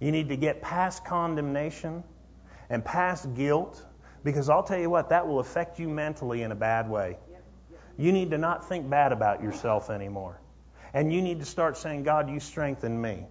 You 0.00 0.12
need 0.12 0.28
to 0.28 0.36
get 0.36 0.60
past 0.60 1.04
condemnation 1.06 2.04
and 2.74 2.84
past 2.84 3.34
guilt, 3.34 3.80
because 4.24 4.50
I'll 4.50 4.64
tell 4.64 4.78
you 4.78 4.90
what, 4.90 5.10
that 5.10 5.28
will 5.28 5.38
affect 5.38 5.78
you 5.78 5.88
mentally 5.88 6.42
in 6.42 6.50
a 6.50 6.56
bad 6.56 6.90
way. 6.90 7.18
You 7.96 8.10
need 8.10 8.32
to 8.32 8.38
not 8.38 8.68
think 8.68 8.90
bad 8.90 9.12
about 9.12 9.44
yourself 9.44 9.90
anymore. 9.90 10.40
And 10.92 11.12
you 11.12 11.22
need 11.22 11.38
to 11.38 11.46
start 11.46 11.76
saying, 11.76 12.02
God, 12.02 12.28
you 12.28 12.40
strengthen 12.40 13.00
me. 13.00 13.26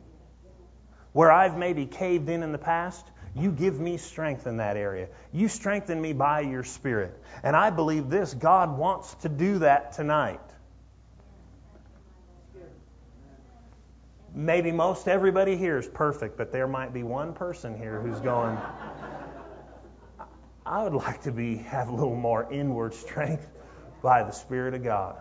Where 1.12 1.30
I've 1.30 1.58
maybe 1.58 1.86
caved 1.86 2.30
in 2.30 2.42
in 2.42 2.54
the 2.54 2.58
past, 2.58 3.06
you 3.36 3.52
give 3.52 3.78
me 3.78 3.98
strength 3.98 4.48
in 4.48 4.58
that 4.58 4.78
area. 4.78 5.10
You 5.34 5.50
strengthen 5.50 6.02
me 6.02 6.14
by 6.14 6.42
your 6.42 6.64
Spirit. 6.64 7.20
And 7.44 7.54
I 7.54 7.70
believe 7.70 8.10
this 8.10 8.34
God 8.34 8.78
wants 8.78 9.14
to 9.16 9.30
do 9.30 9.60
that 9.60 9.92
tonight. 9.94 10.40
Maybe 14.36 14.72
most 14.72 15.08
everybody 15.08 15.58
here 15.58 15.78
is 15.78 15.88
perfect, 15.88 16.38
but 16.38 16.52
there 16.52 16.68
might 16.68 16.94
be 16.94 17.04
one 17.04 17.34
person 17.34 17.78
here 17.78 18.00
who's 18.02 18.20
going, 18.20 18.58
I 20.66 20.84
would 20.84 20.94
like 20.94 21.24
to 21.24 21.32
be 21.32 21.58
have 21.58 21.90
a 21.90 21.92
little 21.92 22.16
more 22.16 22.52
inward 22.52 22.94
strength 22.94 23.48
by 24.02 24.24
the 24.24 24.32
Spirit 24.32 24.74
of 24.74 24.84
God. 24.84 25.18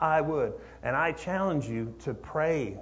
I 0.00 0.20
would. 0.20 0.54
And 0.82 0.94
I 0.96 1.12
challenge 1.12 1.66
you 1.66 1.94
to 2.00 2.14
pray. 2.14 2.78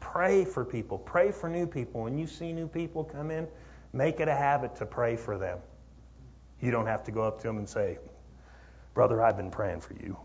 Pray 0.00 0.44
for 0.44 0.64
people. 0.64 0.98
Pray 0.98 1.32
for 1.32 1.48
new 1.48 1.66
people. 1.66 2.02
When 2.02 2.16
you 2.16 2.26
see 2.26 2.52
new 2.52 2.68
people 2.68 3.04
come 3.04 3.30
in, 3.30 3.48
make 3.92 4.20
it 4.20 4.28
a 4.28 4.34
habit 4.34 4.76
to 4.76 4.86
pray 4.86 5.16
for 5.16 5.36
them. 5.36 5.58
You 6.60 6.70
don't 6.70 6.86
have 6.86 7.04
to 7.04 7.12
go 7.12 7.22
up 7.22 7.40
to 7.40 7.46
them 7.46 7.58
and 7.58 7.68
say, 7.68 7.98
Brother, 8.94 9.22
I've 9.22 9.36
been 9.36 9.50
praying 9.50 9.80
for 9.80 9.94
you. 9.94 10.16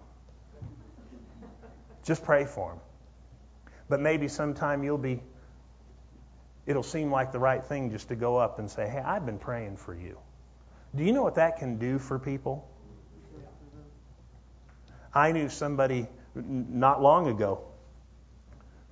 Just 2.03 2.23
pray 2.23 2.45
for 2.45 2.71
them. 2.71 2.79
But 3.89 3.99
maybe 3.99 4.27
sometime 4.27 4.83
you'll 4.83 4.99
be, 4.99 5.21
it'll 6.69 6.83
seem 6.83 7.09
like 7.11 7.31
the 7.31 7.39
right 7.39 7.65
thing 7.65 7.89
just 7.89 8.09
to 8.09 8.15
go 8.15 8.37
up 8.37 8.59
and 8.59 8.69
say, 8.69 8.87
Hey, 8.87 8.99
I've 8.99 9.25
been 9.25 9.39
praying 9.39 9.77
for 9.77 9.95
you. 9.95 10.19
Do 10.95 11.03
you 11.03 11.11
know 11.11 11.23
what 11.23 11.35
that 11.35 11.57
can 11.57 11.79
do 11.79 11.97
for 11.97 12.19
people? 12.19 12.69
I 15.11 15.31
knew 15.31 15.49
somebody 15.49 16.07
not 16.35 17.01
long 17.01 17.27
ago 17.27 17.63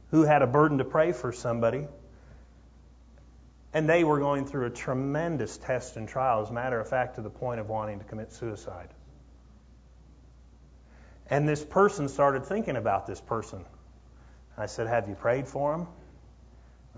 who 0.10 0.24
had 0.24 0.42
a 0.42 0.48
burden 0.48 0.80
to 0.80 0.86
pray 0.86 1.12
for 1.12 1.32
somebody. 1.32 1.88
And 3.74 3.88
they 3.88 4.04
were 4.04 4.18
going 4.18 4.48
through 4.48 4.66
a 4.66 4.70
tremendous 4.72 5.58
test 5.58 5.98
and 5.98 6.10
trial, 6.10 6.42
as 6.42 6.50
a 6.50 6.54
matter 6.54 6.80
of 6.80 6.90
fact, 6.90 7.16
to 7.16 7.22
the 7.22 7.30
point 7.30 7.60
of 7.60 7.70
wanting 7.70 8.00
to 8.00 8.06
commit 8.06 8.34
suicide. 8.34 8.90
And 11.30 11.48
this 11.48 11.64
person 11.64 12.10
started 12.10 12.46
thinking 12.48 12.76
about 12.76 13.06
this 13.06 13.22
person. 13.22 13.64
I 14.58 14.66
said, 14.66 14.88
Have 14.88 15.08
you 15.08 15.14
prayed 15.14 15.48
for 15.48 15.76
him? 15.76 15.88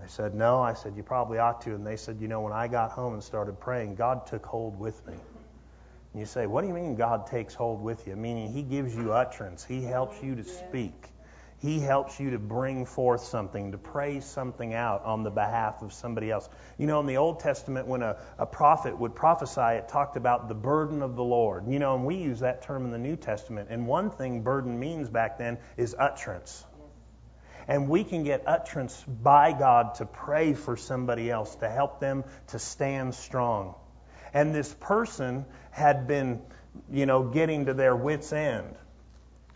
They 0.00 0.08
said, 0.08 0.34
No. 0.34 0.60
I 0.60 0.74
said, 0.74 0.96
You 0.96 1.02
probably 1.02 1.38
ought 1.38 1.60
to. 1.62 1.74
And 1.74 1.86
they 1.86 1.96
said, 1.96 2.20
You 2.20 2.28
know, 2.28 2.40
when 2.40 2.52
I 2.52 2.68
got 2.68 2.92
home 2.92 3.14
and 3.14 3.22
started 3.22 3.60
praying, 3.60 3.96
God 3.96 4.26
took 4.26 4.44
hold 4.44 4.78
with 4.78 5.06
me. 5.06 5.14
And 6.12 6.20
you 6.20 6.26
say, 6.26 6.46
What 6.46 6.62
do 6.62 6.68
you 6.68 6.74
mean 6.74 6.96
God 6.96 7.26
takes 7.26 7.54
hold 7.54 7.82
with 7.82 8.06
you? 8.06 8.16
Meaning 8.16 8.52
He 8.52 8.62
gives 8.62 8.94
you 8.94 9.12
utterance, 9.12 9.64
He 9.64 9.82
helps 9.82 10.22
you 10.22 10.34
to 10.36 10.44
speak. 10.44 11.10
He 11.60 11.78
helps 11.78 12.18
you 12.18 12.30
to 12.30 12.38
bring 12.38 12.86
forth 12.86 13.20
something, 13.20 13.72
to 13.72 13.78
pray 13.78 14.20
something 14.20 14.72
out 14.72 15.04
on 15.04 15.24
the 15.24 15.30
behalf 15.30 15.82
of 15.82 15.92
somebody 15.92 16.30
else. 16.30 16.48
You 16.78 16.86
know, 16.86 17.00
in 17.00 17.06
the 17.06 17.18
Old 17.18 17.40
Testament, 17.40 17.86
when 17.86 18.02
a, 18.02 18.16
a 18.38 18.46
prophet 18.46 18.98
would 18.98 19.14
prophesy, 19.14 19.76
it 19.76 19.86
talked 19.86 20.16
about 20.16 20.48
the 20.48 20.54
burden 20.54 21.02
of 21.02 21.16
the 21.16 21.22
Lord. 21.22 21.68
You 21.68 21.78
know, 21.78 21.94
and 21.96 22.06
we 22.06 22.16
use 22.16 22.40
that 22.40 22.62
term 22.62 22.86
in 22.86 22.90
the 22.90 22.98
New 22.98 23.14
Testament. 23.14 23.68
And 23.70 23.86
one 23.86 24.10
thing 24.10 24.40
burden 24.40 24.80
means 24.80 25.10
back 25.10 25.36
then 25.36 25.58
is 25.76 25.94
utterance. 25.98 26.64
And 27.70 27.88
we 27.88 28.04
can 28.04 28.24
get 28.24 28.42
utterance 28.46 29.02
by 29.06 29.52
God 29.52 29.94
to 29.94 30.04
pray 30.04 30.52
for 30.52 30.76
somebody 30.76 31.30
else, 31.30 31.54
to 31.56 31.68
help 31.70 32.00
them 32.00 32.24
to 32.48 32.58
stand 32.58 33.14
strong. 33.14 33.74
And 34.34 34.54
this 34.54 34.74
person 34.74 35.46
had 35.70 36.06
been, 36.06 36.42
you 36.90 37.06
know, 37.06 37.22
getting 37.22 37.66
to 37.66 37.74
their 37.74 37.96
wits' 37.96 38.32
end 38.32 38.76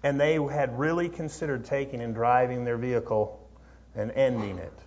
and 0.04 0.20
they 0.20 0.34
had 0.34 0.78
really 0.78 1.08
considered 1.08 1.64
taking 1.64 2.02
and 2.02 2.14
driving 2.14 2.66
their 2.66 2.76
vehicle 2.76 3.40
and 3.96 4.12
ending 4.12 4.58
it. 4.58 4.78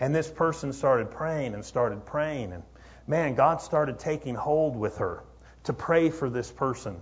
And 0.00 0.14
this 0.14 0.28
person 0.28 0.72
started 0.72 1.10
praying 1.10 1.52
and 1.52 1.62
started 1.62 2.06
praying, 2.06 2.52
and 2.52 2.62
man, 3.06 3.34
God 3.34 3.60
started 3.60 3.98
taking 3.98 4.34
hold 4.34 4.76
with 4.76 4.96
her 4.96 5.22
to 5.64 5.74
pray 5.74 6.08
for 6.08 6.30
this 6.30 6.50
person. 6.50 6.96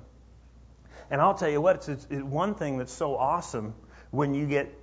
And 1.13 1.21
I'll 1.21 1.35
tell 1.35 1.49
you 1.49 1.61
what, 1.61 1.77
it's, 1.77 2.07
it's, 2.11 2.25
one 2.25 2.57
thing 2.57 2.79
that's 2.79 2.93
so 2.93 3.17
awesome 3.17 3.75
when 4.11 4.35
you 4.35 4.49
get 4.49 4.77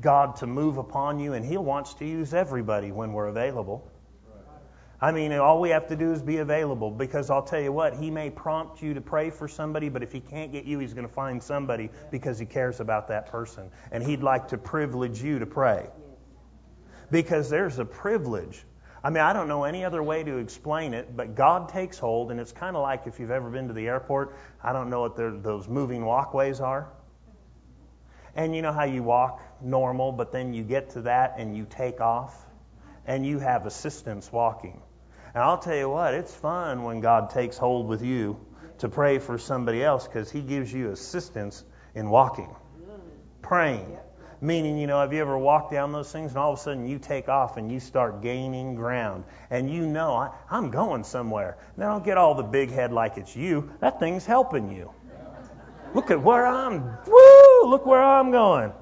God 0.00 0.36
to 0.36 0.46
move 0.46 0.76
upon 0.76 1.18
you, 1.18 1.34
and 1.34 1.44
He 1.44 1.56
wants 1.56 1.94
to 1.94 2.06
use 2.06 2.34
everybody 2.34 2.92
when 2.92 3.12
we're 3.12 3.28
available. 3.28 3.90
I 5.02 5.12
mean, 5.12 5.32
all 5.32 5.60
we 5.60 5.70
have 5.70 5.88
to 5.88 5.96
do 5.96 6.12
is 6.12 6.20
be 6.20 6.38
available 6.38 6.90
because 6.90 7.30
I'll 7.30 7.42
tell 7.42 7.60
you 7.60 7.72
what, 7.72 7.96
he 7.96 8.10
may 8.10 8.28
prompt 8.28 8.82
you 8.82 8.92
to 8.92 9.00
pray 9.00 9.30
for 9.30 9.48
somebody, 9.48 9.88
but 9.88 10.02
if 10.02 10.12
he 10.12 10.20
can't 10.20 10.52
get 10.52 10.66
you, 10.66 10.78
he's 10.78 10.92
going 10.92 11.08
to 11.08 11.12
find 11.12 11.42
somebody 11.42 11.88
because 12.10 12.38
he 12.38 12.44
cares 12.44 12.80
about 12.80 13.08
that 13.08 13.28
person. 13.28 13.70
And 13.92 14.02
he'd 14.02 14.22
like 14.22 14.48
to 14.48 14.58
privilege 14.58 15.22
you 15.22 15.38
to 15.38 15.46
pray. 15.46 15.86
Because 17.10 17.48
there's 17.48 17.78
a 17.78 17.84
privilege. 17.84 18.62
I 19.02 19.08
mean, 19.08 19.22
I 19.22 19.32
don't 19.32 19.48
know 19.48 19.64
any 19.64 19.86
other 19.86 20.02
way 20.02 20.22
to 20.22 20.36
explain 20.36 20.92
it, 20.92 21.16
but 21.16 21.34
God 21.34 21.70
takes 21.70 21.98
hold, 21.98 22.30
and 22.30 22.38
it's 22.38 22.52
kind 22.52 22.76
of 22.76 22.82
like 22.82 23.06
if 23.06 23.18
you've 23.18 23.30
ever 23.30 23.48
been 23.48 23.68
to 23.68 23.74
the 23.74 23.86
airport. 23.86 24.36
I 24.62 24.74
don't 24.74 24.90
know 24.90 25.00
what 25.00 25.16
those 25.16 25.66
moving 25.66 26.04
walkways 26.04 26.60
are. 26.60 26.92
And 28.36 28.54
you 28.54 28.62
know 28.62 28.72
how 28.72 28.84
you 28.84 29.02
walk 29.02 29.42
normal, 29.60 30.12
but 30.12 30.32
then 30.32 30.54
you 30.54 30.62
get 30.62 30.90
to 30.90 31.02
that 31.02 31.34
and 31.38 31.56
you 31.56 31.66
take 31.68 32.00
off, 32.00 32.34
and 33.06 33.26
you 33.26 33.38
have 33.38 33.66
assistance 33.66 34.30
walking. 34.32 34.80
And 35.34 35.42
I'll 35.42 35.58
tell 35.58 35.76
you 35.76 35.88
what, 35.88 36.14
it's 36.14 36.34
fun 36.34 36.82
when 36.82 37.00
God 37.00 37.30
takes 37.30 37.56
hold 37.56 37.88
with 37.88 38.02
you 38.02 38.38
to 38.78 38.88
pray 38.88 39.18
for 39.18 39.38
somebody 39.38 39.82
else 39.82 40.06
because 40.06 40.30
He 40.30 40.40
gives 40.40 40.72
you 40.72 40.90
assistance 40.90 41.64
in 41.94 42.08
walking, 42.08 42.54
praying. 43.42 43.98
Meaning, 44.42 44.78
you 44.78 44.86
know, 44.86 44.98
have 45.00 45.12
you 45.12 45.20
ever 45.20 45.36
walked 45.36 45.70
down 45.70 45.92
those 45.92 46.10
things 46.10 46.30
and 46.30 46.38
all 46.38 46.54
of 46.54 46.58
a 46.58 46.62
sudden 46.62 46.86
you 46.86 46.98
take 46.98 47.28
off 47.28 47.58
and 47.58 47.70
you 47.70 47.78
start 47.78 48.22
gaining 48.22 48.74
ground 48.74 49.24
and 49.50 49.70
you 49.70 49.84
know, 49.84 50.14
I, 50.14 50.30
I'm 50.48 50.70
going 50.70 51.04
somewhere. 51.04 51.58
Now, 51.76 51.92
don't 51.92 52.04
get 52.04 52.16
all 52.16 52.34
the 52.34 52.42
big 52.42 52.70
head 52.70 52.90
like 52.90 53.18
it's 53.18 53.36
you. 53.36 53.70
That 53.80 54.00
thing's 54.00 54.24
helping 54.24 54.74
you. 54.74 54.92
Look 55.92 56.10
at 56.10 56.22
where 56.22 56.46
I'm, 56.46 56.84
woo, 57.06 57.39
look 57.68 57.86
where 57.86 58.02
I'm 58.02 58.30
going. 58.30 58.72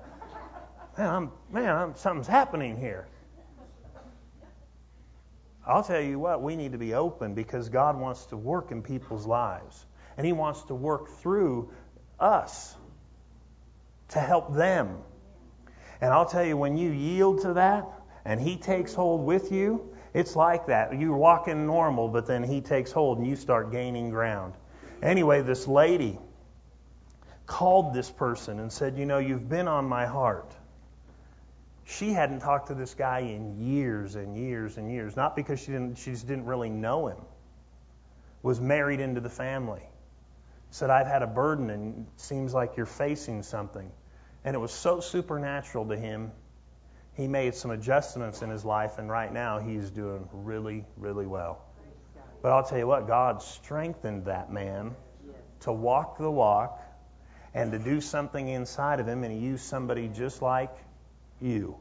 Man, 0.97 1.09
I'm, 1.09 1.33
man, 1.51 1.76
I'm, 1.76 1.97
something's 1.97 2.26
happening 2.26 2.76
here. 2.76 3.07
I'll 5.66 5.85
tell 5.85 6.01
you 6.01 6.18
what, 6.18 6.43
we 6.43 6.57
need 6.57 6.72
to 6.72 6.79
be 6.79 6.95
open 6.95 7.35
because 7.35 7.68
God 7.68 7.99
wants 7.99 8.24
to 8.26 8.37
work 8.37 8.70
in 8.72 8.83
people's 8.83 9.26
lives. 9.26 9.85
And 10.16 10.26
He 10.26 10.33
wants 10.33 10.62
to 10.64 10.74
work 10.74 11.11
through 11.20 11.70
us 12.18 12.74
to 14.09 14.18
help 14.18 14.55
them. 14.55 14.97
And 16.01 16.12
I'll 16.12 16.26
tell 16.26 16.45
you, 16.45 16.57
when 16.57 16.76
you 16.79 16.91
yield 16.91 17.43
to 17.43 17.55
that 17.55 17.87
and 18.24 18.41
He 18.41 18.57
takes 18.57 18.95
hold 18.95 19.24
with 19.24 19.53
you, 19.53 19.95
it's 20.14 20.35
like 20.35 20.66
that. 20.66 20.99
You're 20.99 21.16
walking 21.16 21.66
normal, 21.66 22.09
but 22.09 22.26
then 22.26 22.43
He 22.43 22.61
takes 22.61 22.91
hold 22.91 23.18
and 23.18 23.26
you 23.26 23.37
start 23.37 23.70
gaining 23.70 24.11
ground. 24.11 24.55
Anyway, 25.03 25.43
this 25.43 25.68
lady 25.68 26.18
called 27.49 27.93
this 27.95 28.09
person 28.09 28.61
and 28.61 28.73
said, 28.73 28.97
You 28.97 29.07
know, 29.07 29.19
you've 29.19 29.49
been 29.49 29.67
on 29.67 29.87
my 29.87 30.07
heart 30.07 30.55
she 31.89 32.13
hadn't 32.13 32.41
talked 32.41 32.69
to 32.69 32.75
this 32.75 32.93
guy 32.93 33.21
in 33.21 33.57
years 33.67 34.15
and 34.15 34.37
years 34.37 34.77
and 34.77 34.93
years. 34.93 35.17
Not 35.17 35.35
because 35.35 35.59
she 35.59 35.73
didn't, 35.73 35.97
she 35.97 36.11
just 36.11 36.27
didn't 36.27 36.45
really 36.45 36.69
know 36.69 37.07
him. 37.07 37.17
Was 38.43 38.61
married 38.61 39.01
into 39.01 39.23
the 39.23 39.31
family. 39.31 39.83
Said, 40.71 40.91
I've 40.91 41.07
had 41.07 41.23
a 41.23 41.27
burden 41.27 41.71
and 41.71 42.07
it 42.07 42.21
seems 42.21 42.53
like 42.53 42.77
you're 42.77 42.85
facing 42.85 43.43
something. 43.43 43.91
And 44.45 44.55
it 44.55 44.59
was 44.59 44.71
so 44.71 45.01
supernatural 45.01 45.87
to 45.87 45.97
him. 45.97 46.31
He 47.15 47.27
made 47.27 47.55
some 47.55 47.71
adjustments 47.71 48.43
in 48.43 48.51
his 48.51 48.65
life, 48.65 48.99
and 48.99 49.11
right 49.11 49.33
now 49.33 49.59
he's 49.59 49.91
doing 49.91 50.29
really, 50.33 50.85
really 50.97 51.27
well. 51.27 51.65
But 52.43 52.53
I'll 52.53 52.63
tell 52.63 52.79
you 52.79 52.87
what, 52.87 53.09
God 53.09 53.43
strengthened 53.43 54.27
that 54.27 54.53
man 54.53 54.95
to 55.61 55.73
walk 55.73 56.19
the 56.19 56.31
walk 56.31 56.81
and 57.55 57.73
to 57.73 57.79
do 57.79 58.01
something 58.01 58.49
inside 58.49 59.01
of 59.01 59.09
him, 59.09 59.25
and 59.25 59.33
he 59.33 59.39
used 59.39 59.65
somebody 59.65 60.09
just 60.09 60.43
like 60.43 60.75
you. 61.41 61.77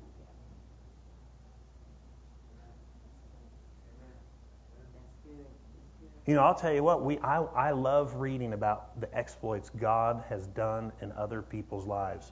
You 6.28 6.36
know, 6.36 6.43
I'll 6.43 6.55
tell 6.55 6.74
you 6.74 6.84
what, 6.84 7.03
we, 7.03 7.18
I, 7.20 7.38
I 7.41 7.72
love 7.72 8.15
reading 8.15 8.51
about 8.51 8.99
the 8.99 9.18
exploits 9.18 9.70
God 9.70 10.26
has 10.28 10.45
done 10.45 10.91
in 11.01 11.13
other 11.13 11.41
people's 11.41 11.88
lives. 11.88 12.30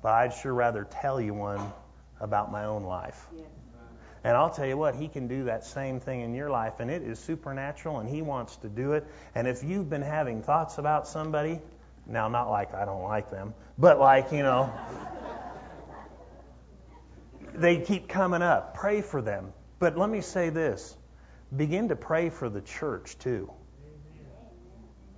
But 0.00 0.12
I'd 0.12 0.32
sure 0.32 0.54
rather 0.54 0.84
tell 0.84 1.20
you 1.20 1.34
one 1.34 1.72
about 2.20 2.52
my 2.52 2.66
own 2.66 2.84
life. 2.84 3.26
And 4.22 4.36
I'll 4.36 4.50
tell 4.50 4.66
you 4.66 4.76
what, 4.76 4.94
He 4.94 5.08
can 5.08 5.26
do 5.26 5.44
that 5.44 5.64
same 5.64 5.98
thing 5.98 6.20
in 6.20 6.34
your 6.34 6.50
life, 6.50 6.74
and 6.78 6.88
it 6.88 7.02
is 7.02 7.18
supernatural, 7.18 7.98
and 7.98 8.08
He 8.08 8.22
wants 8.22 8.54
to 8.58 8.68
do 8.68 8.92
it. 8.92 9.04
And 9.34 9.48
if 9.48 9.64
you've 9.64 9.90
been 9.90 10.02
having 10.02 10.42
thoughts 10.42 10.78
about 10.78 11.08
somebody, 11.08 11.60
now, 12.06 12.28
not 12.28 12.50
like 12.50 12.74
I 12.74 12.84
don't 12.84 13.02
like 13.02 13.30
them, 13.30 13.54
but 13.78 13.98
like, 13.98 14.32
you 14.32 14.42
know, 14.42 14.72
they 17.54 17.80
keep 17.80 18.08
coming 18.08 18.42
up. 18.42 18.74
Pray 18.74 19.02
for 19.02 19.22
them. 19.22 19.52
But 19.78 19.96
let 19.96 20.08
me 20.08 20.20
say 20.20 20.50
this 20.50 20.96
begin 21.54 21.88
to 21.88 21.96
pray 21.96 22.30
for 22.30 22.48
the 22.48 22.60
church 22.60 23.18
too. 23.18 23.50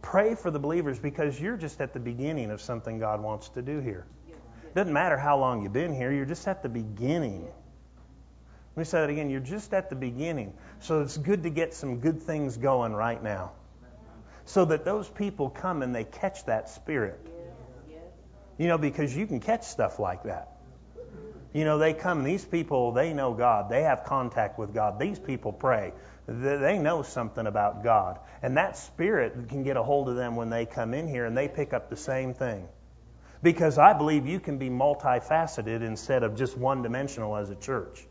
Pray 0.02 0.34
for 0.34 0.50
the 0.50 0.58
believers 0.58 0.98
because 0.98 1.40
you're 1.40 1.56
just 1.56 1.80
at 1.80 1.92
the 1.92 2.00
beginning 2.00 2.50
of 2.50 2.60
something 2.60 2.98
God 2.98 3.22
wants 3.22 3.48
to 3.50 3.62
do 3.62 3.80
here. 3.80 4.06
Doesn't 4.74 4.92
matter 4.92 5.16
how 5.16 5.38
long 5.38 5.62
you've 5.62 5.72
been 5.72 5.94
here, 5.94 6.12
you're 6.12 6.26
just 6.26 6.46
at 6.48 6.62
the 6.62 6.68
beginning. 6.68 7.44
Let 7.44 8.80
me 8.80 8.84
say 8.84 9.00
that 9.02 9.10
again. 9.10 9.30
You're 9.30 9.40
just 9.40 9.72
at 9.72 9.88
the 9.88 9.94
beginning. 9.94 10.52
So 10.80 11.02
it's 11.02 11.16
good 11.16 11.44
to 11.44 11.50
get 11.50 11.74
some 11.74 12.00
good 12.00 12.22
things 12.22 12.56
going 12.56 12.92
right 12.92 13.22
now. 13.22 13.52
So 14.46 14.64
that 14.66 14.84
those 14.84 15.08
people 15.08 15.50
come 15.50 15.82
and 15.82 15.94
they 15.94 16.04
catch 16.04 16.44
that 16.46 16.68
spirit. 16.68 17.20
You 18.58 18.68
know, 18.68 18.78
because 18.78 19.16
you 19.16 19.26
can 19.26 19.40
catch 19.40 19.64
stuff 19.64 19.98
like 19.98 20.24
that. 20.24 20.54
You 21.52 21.64
know, 21.64 21.78
they 21.78 21.94
come, 21.94 22.24
these 22.24 22.44
people, 22.44 22.92
they 22.92 23.12
know 23.12 23.32
God. 23.32 23.70
They 23.70 23.82
have 23.82 24.04
contact 24.04 24.58
with 24.58 24.74
God. 24.74 24.98
These 24.98 25.18
people 25.20 25.52
pray. 25.52 25.92
They 26.26 26.78
know 26.78 27.02
something 27.02 27.46
about 27.46 27.84
God. 27.84 28.18
And 28.42 28.56
that 28.56 28.76
spirit 28.76 29.48
can 29.48 29.62
get 29.62 29.76
a 29.76 29.82
hold 29.82 30.08
of 30.08 30.16
them 30.16 30.36
when 30.36 30.50
they 30.50 30.66
come 30.66 30.94
in 30.94 31.06
here 31.06 31.26
and 31.26 31.36
they 31.36 31.48
pick 31.48 31.72
up 31.72 31.90
the 31.90 31.96
same 31.96 32.34
thing. 32.34 32.66
Because 33.42 33.78
I 33.78 33.92
believe 33.92 34.26
you 34.26 34.40
can 34.40 34.58
be 34.58 34.68
multifaceted 34.68 35.82
instead 35.82 36.22
of 36.22 36.34
just 36.36 36.56
one 36.56 36.82
dimensional 36.82 37.36
as 37.36 37.50
a 37.50 37.54
church. 37.54 38.04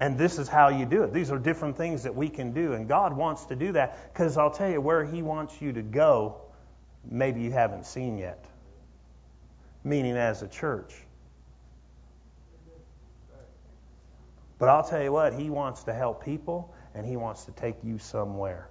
And 0.00 0.16
this 0.16 0.38
is 0.38 0.48
how 0.48 0.68
you 0.68 0.86
do 0.86 1.02
it. 1.02 1.12
These 1.12 1.30
are 1.30 1.38
different 1.38 1.76
things 1.76 2.04
that 2.04 2.14
we 2.14 2.28
can 2.28 2.52
do. 2.52 2.74
And 2.74 2.86
God 2.88 3.16
wants 3.16 3.46
to 3.46 3.56
do 3.56 3.72
that 3.72 4.12
because 4.12 4.36
I'll 4.36 4.50
tell 4.50 4.70
you 4.70 4.80
where 4.80 5.04
He 5.04 5.22
wants 5.22 5.60
you 5.60 5.72
to 5.72 5.82
go, 5.82 6.40
maybe 7.08 7.40
you 7.40 7.50
haven't 7.50 7.86
seen 7.86 8.16
yet. 8.16 8.44
Meaning 9.82 10.16
as 10.16 10.42
a 10.42 10.48
church. 10.48 10.94
But 14.58 14.68
I'll 14.68 14.88
tell 14.88 15.02
you 15.02 15.12
what, 15.12 15.34
He 15.34 15.50
wants 15.50 15.84
to 15.84 15.94
help 15.94 16.24
people 16.24 16.74
and 16.94 17.04
He 17.06 17.16
wants 17.16 17.44
to 17.46 17.52
take 17.52 17.76
you 17.82 17.98
somewhere. 17.98 18.68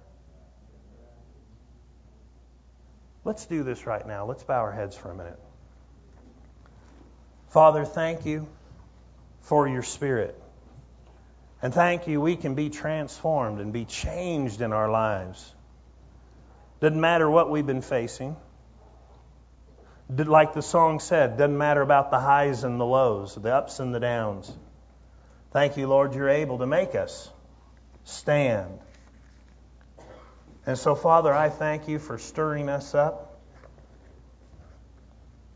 Let's 3.24 3.44
do 3.44 3.62
this 3.62 3.86
right 3.86 4.06
now. 4.06 4.24
Let's 4.24 4.44
bow 4.44 4.60
our 4.60 4.72
heads 4.72 4.96
for 4.96 5.10
a 5.10 5.14
minute. 5.14 5.38
Father, 7.48 7.84
thank 7.84 8.24
you 8.24 8.48
for 9.42 9.68
your 9.68 9.82
Spirit. 9.82 10.40
And 11.60 11.74
thank 11.74 12.06
you, 12.06 12.20
we 12.20 12.36
can 12.36 12.54
be 12.54 12.70
transformed 12.70 13.60
and 13.60 13.72
be 13.72 13.84
changed 13.84 14.60
in 14.60 14.72
our 14.72 14.90
lives. 14.90 15.54
Doesn't 16.80 17.00
matter 17.00 17.28
what 17.28 17.50
we've 17.50 17.66
been 17.66 17.82
facing. 17.82 18.36
Like 20.08 20.54
the 20.54 20.62
song 20.62 21.00
said, 21.00 21.36
doesn't 21.36 21.58
matter 21.58 21.82
about 21.82 22.10
the 22.10 22.20
highs 22.20 22.62
and 22.64 22.80
the 22.80 22.86
lows, 22.86 23.34
the 23.34 23.52
ups 23.52 23.80
and 23.80 23.94
the 23.94 24.00
downs. 24.00 24.50
Thank 25.50 25.76
you, 25.76 25.86
Lord, 25.86 26.14
you're 26.14 26.28
able 26.28 26.58
to 26.58 26.66
make 26.66 26.94
us 26.94 27.28
stand. 28.04 28.78
And 30.64 30.78
so, 30.78 30.94
Father, 30.94 31.32
I 31.34 31.48
thank 31.48 31.88
you 31.88 31.98
for 31.98 32.18
stirring 32.18 32.68
us 32.68 32.94
up. 32.94 33.40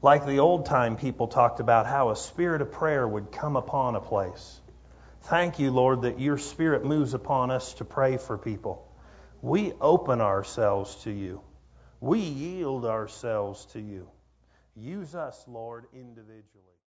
Like 0.02 0.26
the 0.26 0.40
old 0.40 0.66
time 0.66 0.96
people 0.96 1.28
talked 1.28 1.60
about 1.60 1.86
how 1.86 2.10
a 2.10 2.16
spirit 2.16 2.60
of 2.60 2.72
prayer 2.72 3.06
would 3.06 3.30
come 3.30 3.54
upon 3.54 3.94
a 3.94 4.00
place. 4.00 4.58
Thank 5.22 5.58
you, 5.58 5.70
Lord, 5.70 6.02
that 6.02 6.18
your 6.18 6.36
spirit 6.36 6.84
moves 6.84 7.14
upon 7.14 7.50
us 7.50 7.74
to 7.74 7.84
pray 7.84 8.16
for 8.16 8.36
people. 8.36 8.88
We 9.40 9.72
open 9.80 10.20
ourselves 10.20 10.94
to 11.04 11.10
you. 11.10 11.40
We 12.00 12.18
yield 12.18 12.84
ourselves 12.84 13.64
to 13.66 13.80
you. 13.80 14.08
Use 14.74 15.14
us, 15.14 15.44
Lord, 15.46 15.86
individually. 15.94 16.71